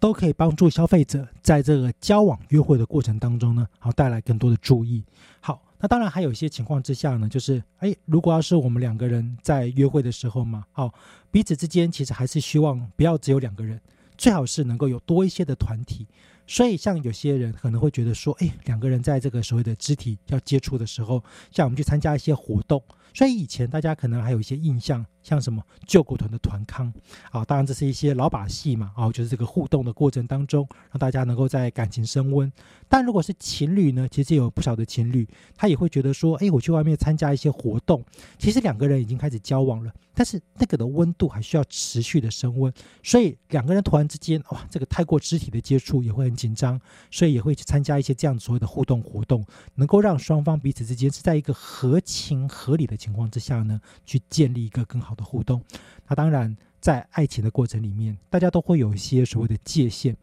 [0.00, 5.04] 都可以帮助消费者在这个交往约会的过程当中呢，好带来更多的注意。
[5.38, 10.92] 好，那当然还有一些情况之下呢，就是哎，如果要是我们两个人在约会的时候嘛，好，
[11.30, 13.80] 彼此之间其实还是希望不要只有两个人，
[14.18, 16.08] 最好是能够有多一些的团体。
[16.46, 22.82] 所以，像有些人可能会觉得说，哎，两个人在这个所谓的肢体要接触的时候，像我们去参加一些活动，
[23.12, 26.92] 所以以前大家可能还有一些印象，像什么救国团的团康
[27.32, 32.50] 啊，当然这是一些老把戏嘛，啊，就是这个互动的过程当中，让大家能够在感情升温。
[32.88, 38.04] 但如果是情侣呢，其实有不少的情侣，他也会觉得说，哎，我去外面参加一些活动，
[38.38, 42.72] 其实两个人已经开始交往了，但是那个的温度还需要持续的升温，
[43.02, 46.36] 所以两个人突然之间，哇，这个太过肢体的接触也会很。
[46.36, 46.78] 紧张，
[47.10, 49.42] 所以也会去参加一些这样所谓的互动活动，
[49.76, 55.62] 能够让双方彼此之间是在一个合情合理的情况之下呢，去建立一个更好的互动。
[56.06, 60.14] 那当然，在爱情的过程里面，大家都会有一些所谓的界限，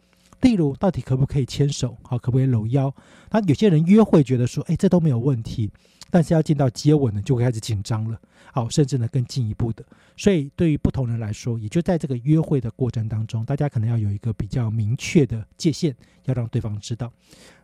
[0.42, 2.94] 例如到底可不可以牵手，好，可不可以搂腰？
[3.32, 5.70] 那有些人约会觉得说，哎，这都没有问题。
[6.10, 8.22] 但是要进到接吻呢，就会开始紧张了，
[8.52, 9.84] 好，甚至呢更进一步的。
[10.16, 17.12] 所以对于不同人来说，也就在这个约会的过程当中，大家可能要有一个比较明确的界限，要让对方知道。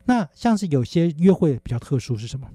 [0.03, 2.49] 那像是有些约会比较特殊是什么？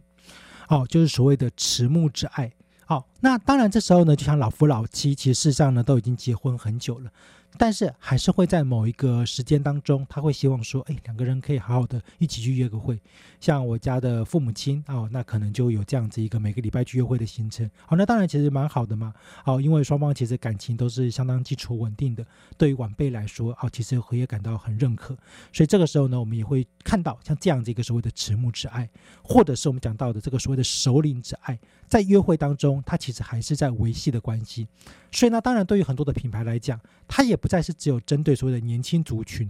[0.68, 2.51] 哦，就是所谓的迟暮之爱。
[2.87, 7.11] 好，那当然这时候呢，就像老夫老妻，其实事实上呢都已经结婚很久了。
[7.57, 13.01] 但是还是会在某一个时间当中，他会希望说，哎，两个人可以好好的一起去约个会。
[13.41, 17.70] 像我家的父母亲哦，那可能就有这样子一个每个礼拜去约会的行程。
[17.87, 19.14] 好，那当然其实蛮好的嘛。
[19.45, 22.26] 好，因为双方其实感情都是相当基础稳定的。
[22.59, 25.16] 对于晚辈来说，哦，其实也感到很认可。
[25.53, 28.91] 所以这个时候呢，我们也会看到像这样子一个所谓的迟暮之爱，
[29.22, 31.57] 或者是我们讲到的这个所谓的首领之爱，
[31.89, 34.66] 在约会当中，它其实还是在维系的关系。
[35.12, 39.49] 所以呢，当然对于很多的品牌来讲，它也不再是只有针对所谓的年轻族群，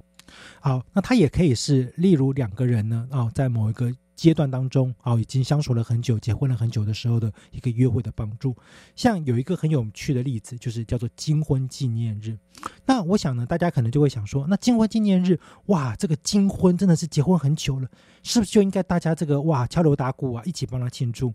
[0.60, 8.54] 好，那它也可以是，例如两个人呢，啊，在某一个阶段当中，啊，已经相处了很久，结婚了很久的时候的一个约会的帮助。
[8.94, 12.38] 像有一个很有趣的例子，就是叫做金婚纪念日。
[12.86, 17.88] 那我想呢，大家可能就会想说，那金婚纪念日，哇，这个金婚真的是结婚很久了，
[18.22, 21.32] 是不是就应该大家这个哇敲锣打鼓啊，一起帮他庆祝？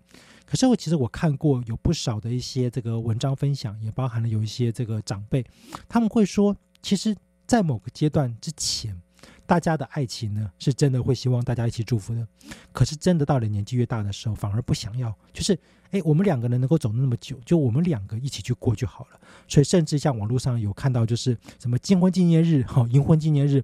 [0.49, 5.45] 可是我其实我看过有不少的一些这个文章分享，也包含了有一些这个长辈，
[5.87, 8.99] 他们会说，其实，在某个阶段之前，
[9.45, 12.27] 大家的爱情呢，是真的会希望大家一起祝福的。
[12.71, 15.55] 可是真的到了年纪越大的时候，反而不想要，就是，
[15.91, 19.19] 哎，我们两个人能够走那么久，就我们两个一起去过就好了。
[19.47, 23.63] 所以，甚至像网络上有看到，就是什么金婚纪念日、哈银婚纪念日，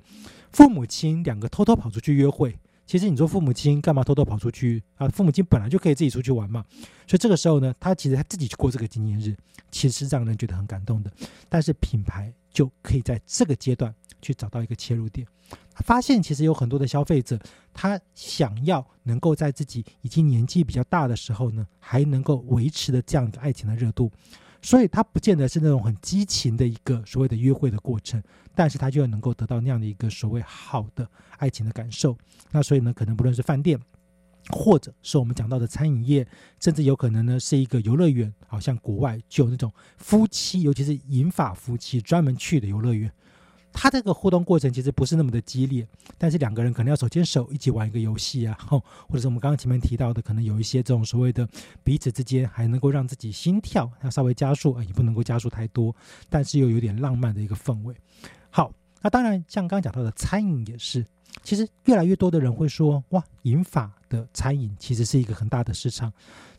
[0.51, 2.55] 父母亲两个偷偷跑出去约会。
[2.85, 5.07] 其实你说父母亲干嘛偷偷跑出去啊？
[5.09, 6.63] 父母亲本来就可以自己出去玩嘛。
[7.07, 9.35] 所以这个时候呢，他其实他自己去过这个纪念日，
[9.71, 11.11] 其实是让人觉得很感动的。
[11.49, 15.27] 但是品牌就可以在这个阶段去找到一个切入点，
[15.77, 17.39] 发现其实有很多的消费者，
[17.73, 24.11] 他想要能够在自己已经年纪比较大的时候呢，还能够维持的这样一个爱情的热度。
[24.65, 28.19] 所以它不见得是那种很激情的一个所谓的约会的过程，
[28.55, 31.07] 但是他就要能够得到那样的一个所谓好的
[31.37, 32.17] 爱情的感受。
[32.49, 33.79] 那所以呢，可能不论是饭店，
[34.49, 36.27] 或者是我们讲到的餐饮业，
[36.59, 43.11] 甚至有可能呢是一个游乐园，好像国外就有那种夫妻，尤其是银发夫妻专门去的游乐园。
[43.77, 45.85] 他这个互动过程其实不是那么的激烈，
[46.17, 48.81] 但是两个人可能要手牵手一起玩一个游戏啊， 或
[49.13, 51.47] 者是我们刚刚前面提到的，可能有一些这种所谓的
[51.83, 55.93] 彼此之间还能够让自己心跳要稍微加速啊，也不能够加速太多，
[56.29, 57.93] 但是又有点浪漫的一个氛围。
[58.49, 58.71] 好，
[59.01, 61.05] 那当然像刚刚讲到的餐饮也是，
[61.43, 66.11] 其实越来越多的人会说，哇，银法的餐饮其实是一个很大的市场，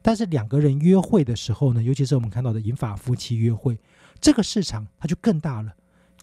[0.03, 3.79] 但是两个人约会的时候呢，尤其是我们看到的银法夫妻约会，
[4.21, 5.75] 这个市场它就更大了。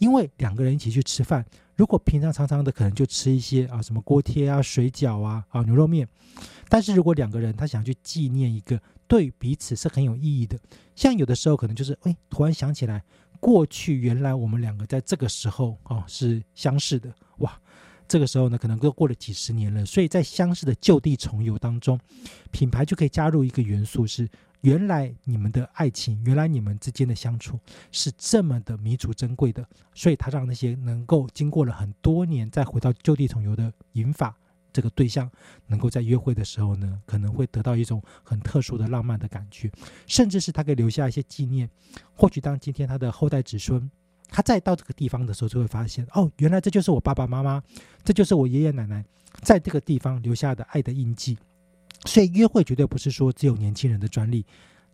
[0.04, 1.45] 因为两个人一起去吃饭，
[1.78, 6.06] 如果平常常常的可能就吃一些啊什么锅贴啊、水饺啊、啊牛肉面，
[6.68, 8.78] 但是如果两个人他想去纪念一个
[9.08, 10.60] 对彼此是很有意义的，
[10.93, 13.01] 像有的时候可能就是哎突然想起来
[13.39, 17.58] 过去原来我们两个在这个时候哦是相识的哇，
[18.06, 21.97] 这个时候呢可能都过了几十年了，所以在相识的就地重游当中，
[22.51, 24.28] 品牌就可以加入一个元素是。
[24.64, 27.59] 原来你们的爱情，原来你们之间的相处
[27.91, 34.34] 是这么的弥足珍贵的，所以他让那些能够经过了很多年再回到就地重游的银发
[34.72, 35.30] 这个对象，
[35.68, 39.70] 能够在约会的时候呢，可能会得到一种很特殊的浪漫的感觉，
[40.07, 41.70] 甚至是他可以留下一些纪念。
[42.16, 43.91] 或许当今天他的后代子孙，
[44.30, 47.61] 他再到这个地方的时候，就会发现，哦，原来这就是我爸爸妈妈，
[48.05, 49.03] 这就是我爷爷奶奶
[49.41, 51.38] 在这个地方留下的爱的印记。
[52.06, 54.45] 所以约会绝对不是说只有年轻人的专利。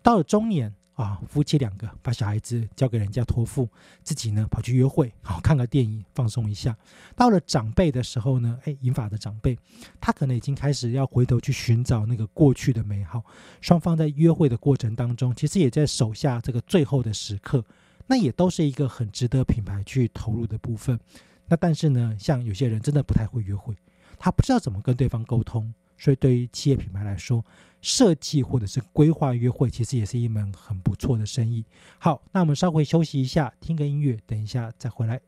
[0.02, 3.70] 到了中年啊，夫妻两个把小孩子交给人家托付，
[4.04, 6.78] 自己呢跑去约会，好看个电影放松一下。
[7.16, 9.58] 到了长辈的时候呢，哎，银发的长辈，
[10.02, 13.24] 他可能已经开始要回头去寻找那个过去的美好。
[13.62, 17.64] 双方在约会的过程当中，其实也在手下这个最后的时刻，
[18.08, 21.00] 那也都是一个很值得品牌去投入的部分。
[21.48, 23.74] 那但是呢，像有些人真的不太会约会，
[24.18, 25.74] 他不知道怎么跟对方沟通。
[26.00, 27.46] 所以，对于企业品牌来说，
[27.82, 31.64] 设计或者是规划约会，其实也是一门很不错的生意。
[32.00, 35.20] 好，那我们稍微休息一下，听个音乐，等一下再回来。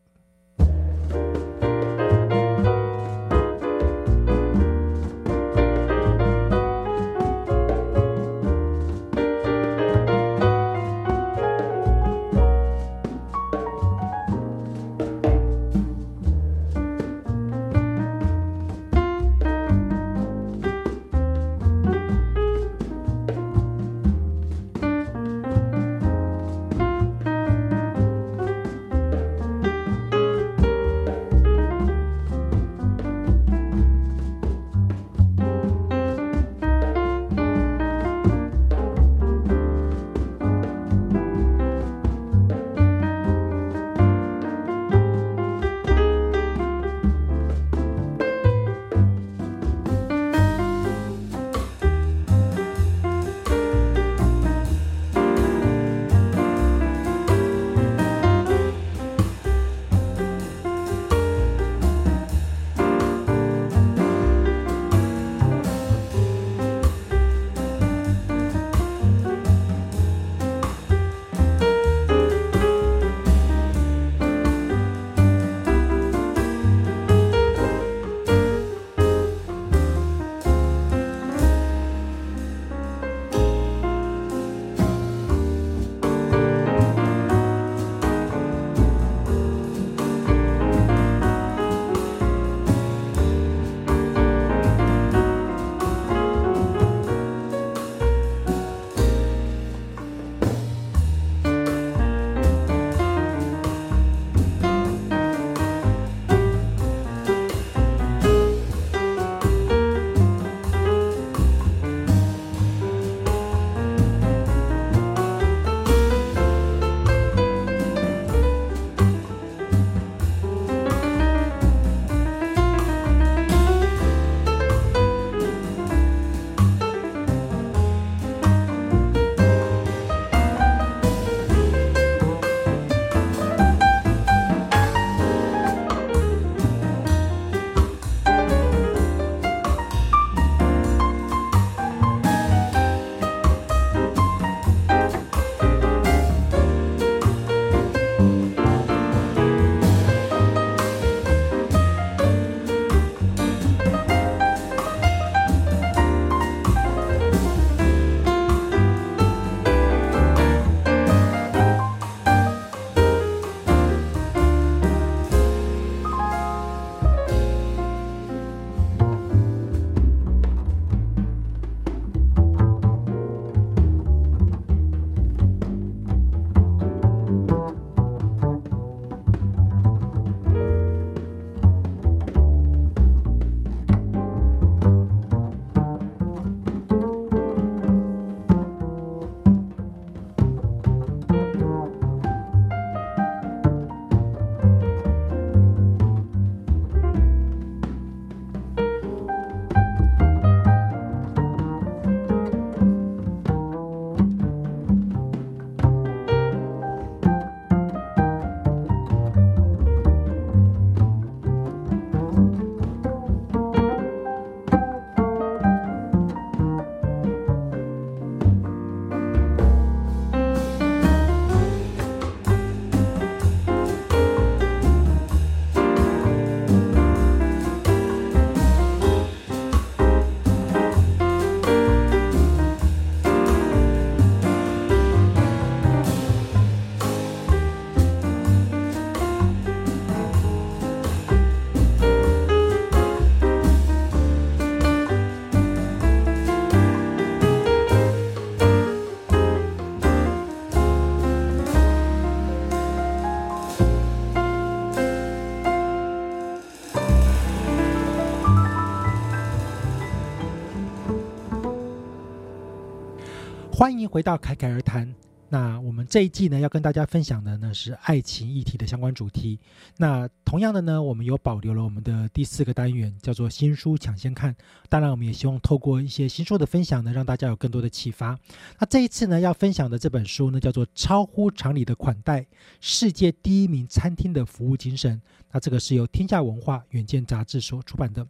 [263.81, 265.11] 欢迎回到凯凯而谈。
[265.49, 269.59] 那我们这一季呢，要跟大家分享的呢是爱情议题的相关主题。
[269.97, 274.55] 那同样的呢，我们有保留了我们的第四个单元，叫做新书抢先看。
[274.87, 278.37] 当然，我们也希望透过一些新书的分享呢，让大家有更多的启发。
[278.77, 282.45] 那这一次呢，要分享的这本书呢，叫做《超乎常理的款待：
[282.79, 285.17] 世界第一名餐厅的服务精神》。
[285.51, 288.23] 那这个是由天下文化远见杂志所出版的，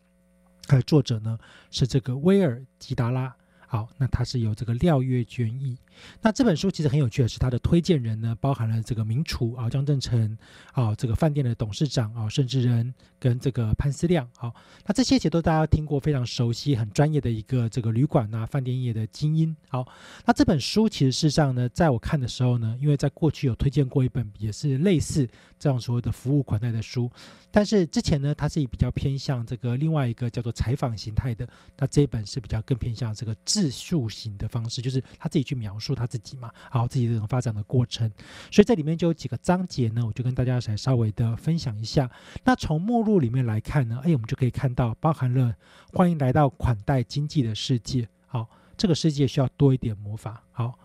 [0.65, 1.37] 它的作者呢
[1.71, 3.35] 是这个威尔吉达拉。
[3.71, 5.77] 好，那它是由这个廖月娟译。
[6.21, 10.37] 那这本书其实很有趣的是，它的推荐人呢，包含了这个名厨啊，张正成
[10.73, 14.53] 啊，这个饭店的董事长啊，甚至人跟这个潘思亮啊，
[14.85, 19.55] 那这些其实都大家听过，非常熟悉、很专业的一个这个旅馆啊、饭店业的精英。
[19.69, 19.87] 好，
[20.25, 25.25] 那这本书其实事实上呢，在我看的时候呢，因为在过去有推荐过一本也是类似
[25.57, 27.09] 这样所谓的服务款待的书，
[27.51, 31.47] 但是之前呢，它是以比较偏向这个另外一个叫做采访形态的，
[31.77, 35.93] 那这一本是比较更偏向这个自自述型的方式，就是他自己去描述。
[35.93, 38.11] 他自己嘛，好自己这种发展的过程，
[38.49, 42.09] 所以这里面就有几个章节呢，我就跟大家来稍微的分享一下。
[42.43, 45.53] 那从目录里面来看呢，哎，我们就可以看到包含了
[45.93, 50.79] 欢迎来到款待经济的世界，好，这个世界需要多一点魔法，好，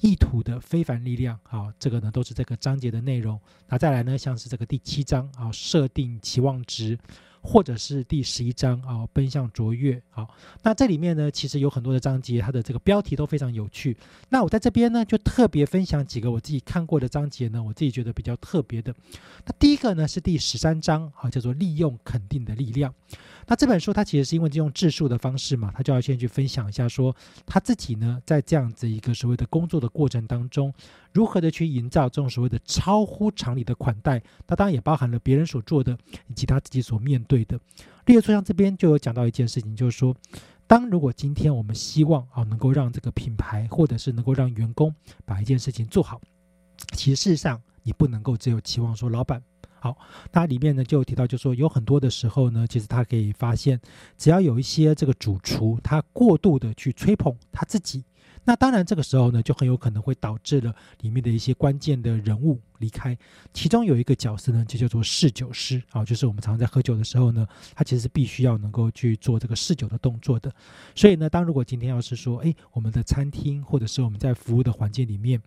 [0.00, 3.38] 意图的非凡力量，好，这个呢都是这个章节的内容。
[3.68, 6.98] 那再来呢，像是这个第七章啊，设定期望值。
[7.46, 10.02] 或者是第十一章啊，奔向卓越。
[10.08, 10.26] 好，
[10.62, 13.94] 那这里面呢，其实有很多的章节，它的这个标题都非常有趣。
[14.30, 18.94] 那我在这边呢，就特别分享几个我自己看过的章节呢，我自己觉得比较特别的。
[19.44, 22.92] 那第一个呢是第十三章，啊，叫做利用肯定的力量。
[23.46, 27.14] 那这本书它其实是因为用质数的方式嘛，他就要先去分享一下说
[27.44, 30.72] 他自己呢，在这样子一个所谓的工作的过程当中，
[31.14, 34.20] 如何的去营造这种所谓的超乎常理的款待。
[34.46, 35.96] 那当然也包含了别人所做的
[36.26, 37.58] 以及他自己所面对的。
[38.04, 40.14] 例如说像这边就有讲到一件事情，就是说，
[40.66, 44.94] 当如果今天我们希望啊能够让这个品牌或者是能够让员工
[45.24, 46.20] 把一件事情做好，
[46.92, 49.42] 其实事实上你不能够只有期望说老板。
[49.84, 49.98] 好，
[50.32, 53.78] 它里面呢就提到，就说有很多的时候呢，其实他可以发现，
[54.16, 58.02] 只要有一些这个主厨他过度的去吹捧他自己，
[58.44, 63.14] 那当然这个时候呢，就很有可能会导致了里面的一些关键的人物离开。
[63.52, 70.50] 其中有一个角色呢，就叫做侍酒师啊，就是我们常在喝酒的时候呢，他其实是必须要能够去做这个侍酒的动作的。
[70.94, 75.38] 所以呢，当如果今天要是说，哎，我们的餐厅或者是我们在服务的环境里面，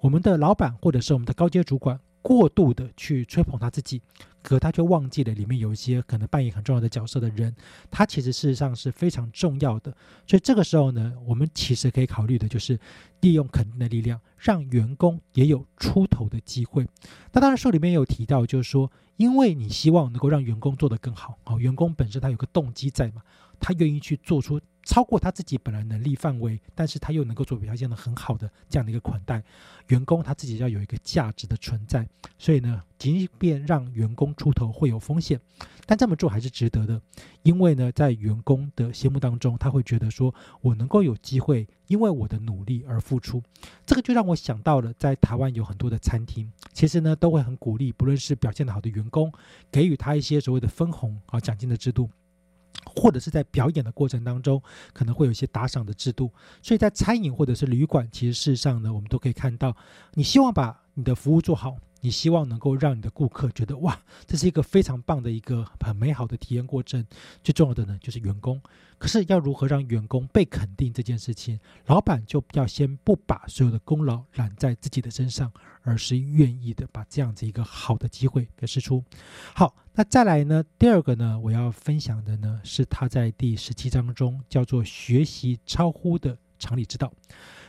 [0.00, 1.98] 我们的老板或者是我们的高阶主管。
[2.26, 4.02] 过度的去吹捧他自己，
[4.42, 7.54] 可他却忘记了里面有一些可能扮演很重要的角色的人，
[7.88, 9.96] 他其实事实上是非常重要的。
[10.26, 12.76] 所以这个时候呢，我们其实可以考虑的就是
[13.20, 16.84] 利用肯定的力量，让员工也有出头的机会。
[17.32, 23.22] 那当然书里面有提到，就是说，因为你希望能够让员工做得更好，哦，员工本身他有个动机在嘛，
[23.60, 24.60] 他愿意去做出。
[24.86, 29.42] 超过他自己本来能力范围，但是他又能够做表现的很好的这样的一个款待
[29.88, 32.08] 员工，他自己要有一个价值的存在。
[32.38, 35.40] 所以呢，即便让员工出头会有风险，
[35.86, 37.02] 但这么做还是值得的，
[37.42, 43.42] 因为呢，在员工的心目当中，他会觉得说我能够有机会，因为我的努力而付出。
[43.84, 49.32] 这个就让我想到了，在台湾有很多的餐厅，其实呢都会很鼓励，不论是表现的好的员工，
[49.72, 52.08] 给予他一些所谓的分红啊奖金的制度。
[52.84, 54.62] 或者是在表演的过程当中，
[54.92, 56.30] 可能会有一些打赏的制度，
[56.62, 59.76] 所以在餐饮或者是旅馆，其实事实上呢，我们都可以看到，
[60.14, 61.76] 你希望把你的服务做好。
[62.06, 67.04] 你希望能够让你的顾客觉得哇，这是一个非常棒的一个很美好的体验过程。
[67.42, 68.62] 最重要的呢，就是员工。
[68.96, 75.52] 可是要如何让员工被肯定这件事情，老板就要先不把所有的功劳揽在自己的身上，
[75.82, 79.02] 而是愿意的把这样子一个好的机会给释出。
[79.52, 87.12] 好，那再来呢，第二个呢，我要分享的呢，是他在第十七章中叫做学习超乎的常理之道。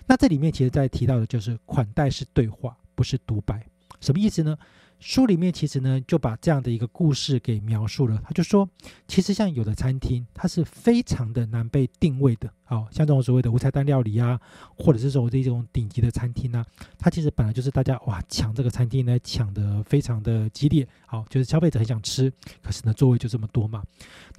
[0.05, 3.67] 那这里面其实在提到的就是款待是对话，不是独白。
[3.99, 4.57] 什么意思呢？
[4.99, 8.19] 书里面其实呢就把这样的一个故事给描述了。
[8.25, 8.67] 他就说，
[9.07, 12.51] 其实像有的餐厅，它是非常的难被定位的。
[12.63, 14.41] 好像这种所谓的无菜单料理啊，
[14.75, 16.65] 或者是说这种顶级的餐厅呢，
[16.97, 20.87] 它其实本来就是大家哇抢这个餐厅呢抢的非常的激烈。
[21.05, 22.33] 好，就是消费者很想吃，
[22.63, 23.83] 可是呢座位就这么多嘛。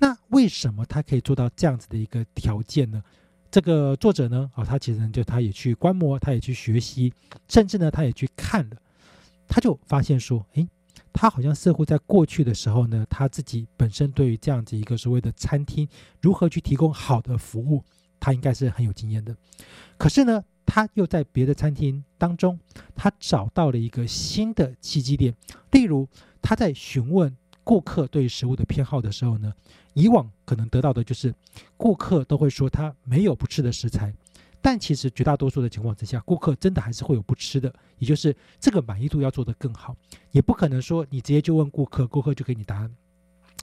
[0.00, 3.00] 那为什么他可以做到这样子的一个条件呢？
[3.48, 7.12] 这个作者呢，啊，他其实就他也去观摩，他也去学习，
[7.46, 8.76] 甚至呢他也去看了。
[9.48, 10.68] 他就发现说，诶，
[11.12, 15.88] 他好像似乎在过去的时候呢，他自己本身对于这样子一个所谓的餐厅
[16.20, 17.82] 如何去提供好的服务，
[18.20, 19.34] 他应该是很有经验的。
[19.96, 22.58] 可是呢，他又在别的餐厅当中，
[22.94, 25.34] 他找到了一个新的契机点。
[25.72, 26.06] 例如，
[26.42, 29.52] 他在询问顾客对食物的偏好的时候呢，
[29.94, 31.34] 以往可能得到的就是
[31.76, 34.14] 顾客都会说他没有不吃的食材。
[34.60, 39.96] 但其实绝大多数的情况之下，顾客真的还是会有不吃的，也就是这个满意度要做得更好，
[40.32, 42.92] 也不可能说你直接就问顾客，顾客就给你答案，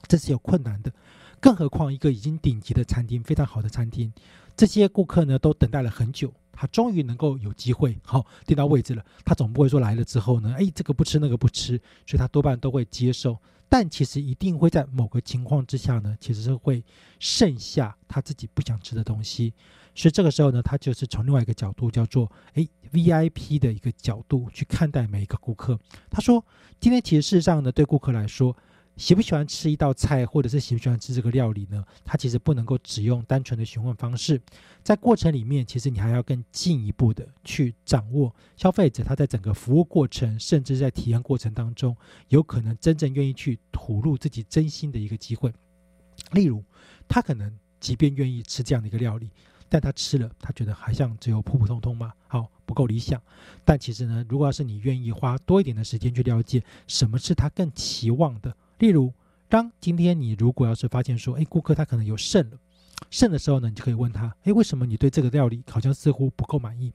[0.08, 0.92] 这是有困难的。
[1.38, 4.10] 更何况一个已经顶级的餐厅，非常好的餐厅，
[4.56, 9.04] 这些顾客呢都等待了很久，他终于能够有机会好订到位置了。
[9.22, 13.38] 他总不会说来了之后呢，哎，这个不吃那个不吃，所以他多半都会接受。
[13.68, 16.82] 但其实一定会在某个情况之下呢，其实是会
[17.18, 19.52] 剩下他自己不想吃的东西。
[19.96, 25.76] 所以这个时候呢，他就是从另外一个角度，叫做哎 VIP 的一个角度去看待每一个顾客。
[26.08, 26.44] 他说，
[26.78, 28.56] 今天其实事实上呢，对顾客来说。
[28.98, 31.84] 喜不喜欢吃一道菜，或者是喜不喜欢吃这个料理呢？
[32.02, 34.40] 它其实不能够只用单纯的询问方式，
[34.82, 41.94] 在过程里面，其实你还要更进一步的去掌握消费者他在整个服务过程，甚至在体验过程当中，
[42.28, 45.52] 有可能真正愿意去吐露自己真心的一个机会。
[46.32, 46.64] 例如，
[47.06, 49.28] 他可能即便愿意吃这样的一个料理，
[49.68, 53.20] 但他吃了，他觉得好像只有普普通通嘛，好不够理想。
[53.64, 58.56] 但其实呢，如果要是你愿意花多一点的时间去了解什么是他更期望的。
[58.78, 59.12] 例如，
[59.48, 62.58] 当今天你如果要是发现说，哎，顾客他可能有剩了，
[63.10, 66.92] 剩的时候呢，你就可以问他，哎，为什么你对这个料理好像似乎不够满意？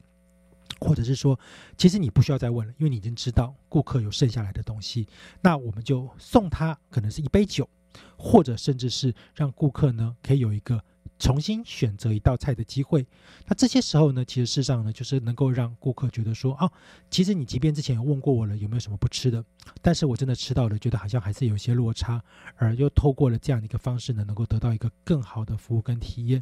[0.79, 1.37] 或者是说，
[1.77, 5.07] 其实你不需要再问了，因为你已经知道顾客有剩下来的东西，
[5.41, 7.69] 那我们就送他可能是一杯酒，
[8.17, 10.81] 或者甚至是让顾客呢可以有一个。
[11.21, 13.05] 重新选择一道菜的机会，
[13.45, 16.67] 那这些时候呢，其实事实上呢，就是能够让顾客觉得说啊，
[17.11, 19.45] 其实你即便之前有问过我了，有没有什么不吃的，
[19.83, 22.19] 但是我真的吃到了，觉得好像还是有些落差，
[22.55, 26.41] 而又透过了这样的一个方式呢，能够得到一个更好的服务跟体验。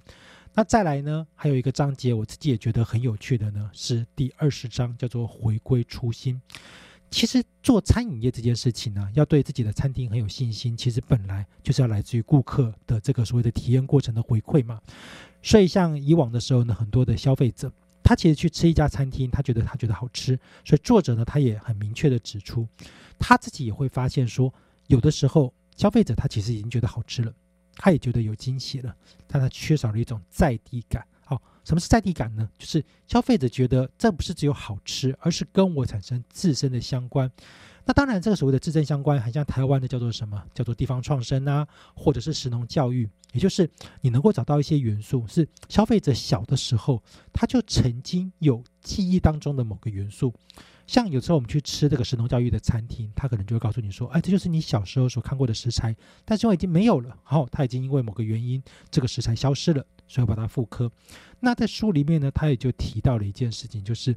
[0.53, 6.41] 那再来呢，还有一个章节，我自己也觉得很有趣的呢，是第二十章，叫做回归初心。
[7.11, 10.77] 其实做餐饮业这件事情呢，要对自己的餐厅很有信心。
[10.77, 14.79] 其实本来就是要来自于顾客的这个所谓的体验过程的回馈嘛。
[15.41, 17.71] 所以像以往的时候呢，很多的消费者
[18.03, 22.67] 他其实去吃一家餐厅，他觉得他觉得好吃，所以作者呢他也很明确的指出，
[23.17, 24.53] 他自己也会发现说，
[24.87, 27.33] 有的时候消费者他其实已经觉得好吃了，
[27.75, 28.95] 他也觉得有惊喜了，
[29.27, 31.05] 但他缺少了一种在地感。
[31.63, 32.49] 什么是在地感呢？
[32.57, 37.31] 就是消费者觉得这不是只有好吃，而是跟我产生自身的相关。
[37.85, 40.43] 那当然，这个所谓的自身相关，很像台湾的叫做什么？
[40.53, 43.67] 叫做地方创生啊，或者是食农教育，也就是
[44.01, 47.01] 你能够找到一些元素，是消费者小的时候
[47.33, 50.33] 他就曾经有记忆当中的某个元素。
[50.85, 55.95] 像有时候我们去吃这个食农教育的餐厅，他可能就会告诉你说：“哎，这就是你小时候所看过的食材，
[56.25, 60.91] 但是因为已经没有了，好，他已经因为某个原因，这个食材消失了，所以把它复刻。”
[61.39, 64.13] 那在书里面呢，他也就提到了一件事情，就是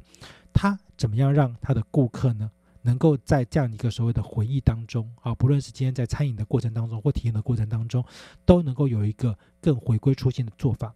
[0.51, 8.03] 他怎么样让他的顾客呢，能够在这样一个所谓的回忆当中啊，不论是今天在餐饮的过程当中或体验的过程当中，
[8.43, 10.93] 都能够有一个更回归初心的做法。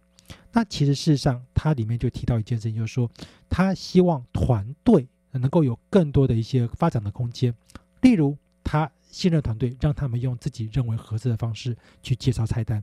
[0.52, 3.10] 那其实事实上，他里面就提到一件事情，就是说
[3.48, 5.08] 他希望团队。
[5.30, 7.54] 能够有更多的一些发展的空间，
[8.00, 12.82] 例如他信任团队，让他们用自己认为合适的方式去介绍菜单，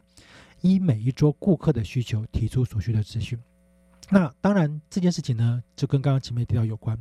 [0.62, 3.38] 依每一桌顾客的需求提出所需的资讯。
[4.12, 6.96] 那当然这件事情呢，就跟刚刚前面提到有关，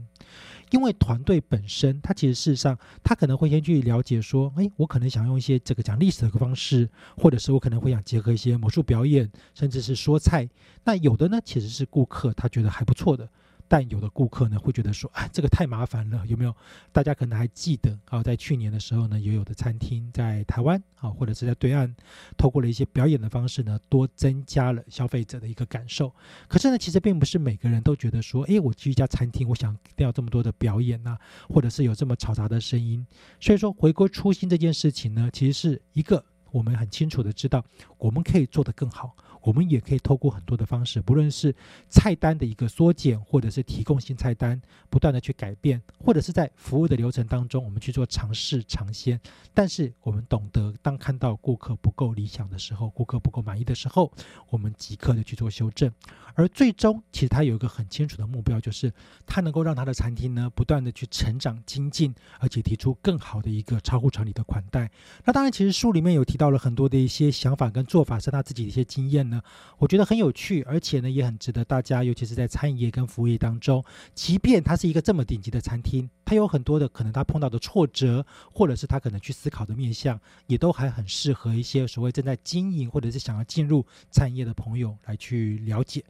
[0.70, 10.48] 因为团队本身，它其实事实上，他可能会先去了解说，哎，我可能想用一些这个讲历史的方式，或者是我可能会想结合一些魔术表演，甚至是说菜。
[10.82, 13.28] 那有的呢，其实是顾客他觉得还不错的。
[13.66, 16.54] 但有的顾客呢会觉得说，哎，这个太麻烦了，有没有？
[16.92, 21.92] 大家可能还记得啊，在去年的时候呢，也有的餐厅在台湾啊，或者是在对岸，
[22.36, 26.12] 透过了一些表演的方式呢，多增加了消费者的一个感受。
[26.46, 31.16] 可是呢，其实并不是每个人都觉得说，哎，我去一家餐厅，我想要这么多的表演呐，
[31.48, 33.06] 或者是有这么嘈杂的声音。
[33.40, 37.64] 所以说，回归初心这件事情呢，其实是一个我们很清楚的知道，
[37.98, 39.16] 我们可以做得更好。
[39.44, 41.54] 我们也可以透过很多的方式，不论是
[41.90, 49.20] 菜单的一个缩减，或者是提供新菜单，不断的去改变，或者是在服务的流程当中，我们去做尝试尝鲜。
[49.52, 54.10] 但是我们懂得，当看到顾客不够理想的时候，顾客不够满意的时候，
[54.48, 55.92] 我们即刻的去做修正。
[56.36, 58.90] 而最终，其实他有一个很清楚的目标，就是
[59.26, 64.90] 他能够让他的餐厅呢，不断的去成长精进，而且提出更好的一个超乎常理的款待。
[65.24, 69.33] 那当然，其实书里面有提到了很多的一些想法跟做法，是他自己的一些经验。
[69.78, 86.04] 我觉得很有趣，而且呢也很值得大家，尤其是在餐饮业跟服务业当中，即便它是一个这么顶级的餐厅，它有很多的可能，它碰到的挫折，或者是它可能去思考的面向，也都还很适合一些所谓正在经营或者是想要进入餐饮业的朋友来去了解。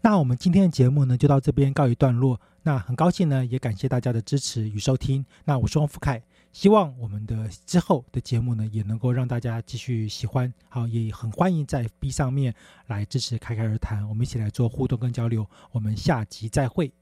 [0.00, 2.40] 那我们今天的节目呢，就到这边告一段落。
[2.62, 5.24] 那很高兴呢，也感谢大家的支持与收听。
[5.44, 6.22] 那我是汪福凯。
[6.52, 10.52] 希望我们的之后的节目呢，也能够让大家继续喜欢。
[10.68, 12.54] 好，也很欢迎在 B 上面
[12.86, 15.48] 来支持开开而谈，我们一起来做互动跟交流。
[15.70, 16.92] 我们下集再会。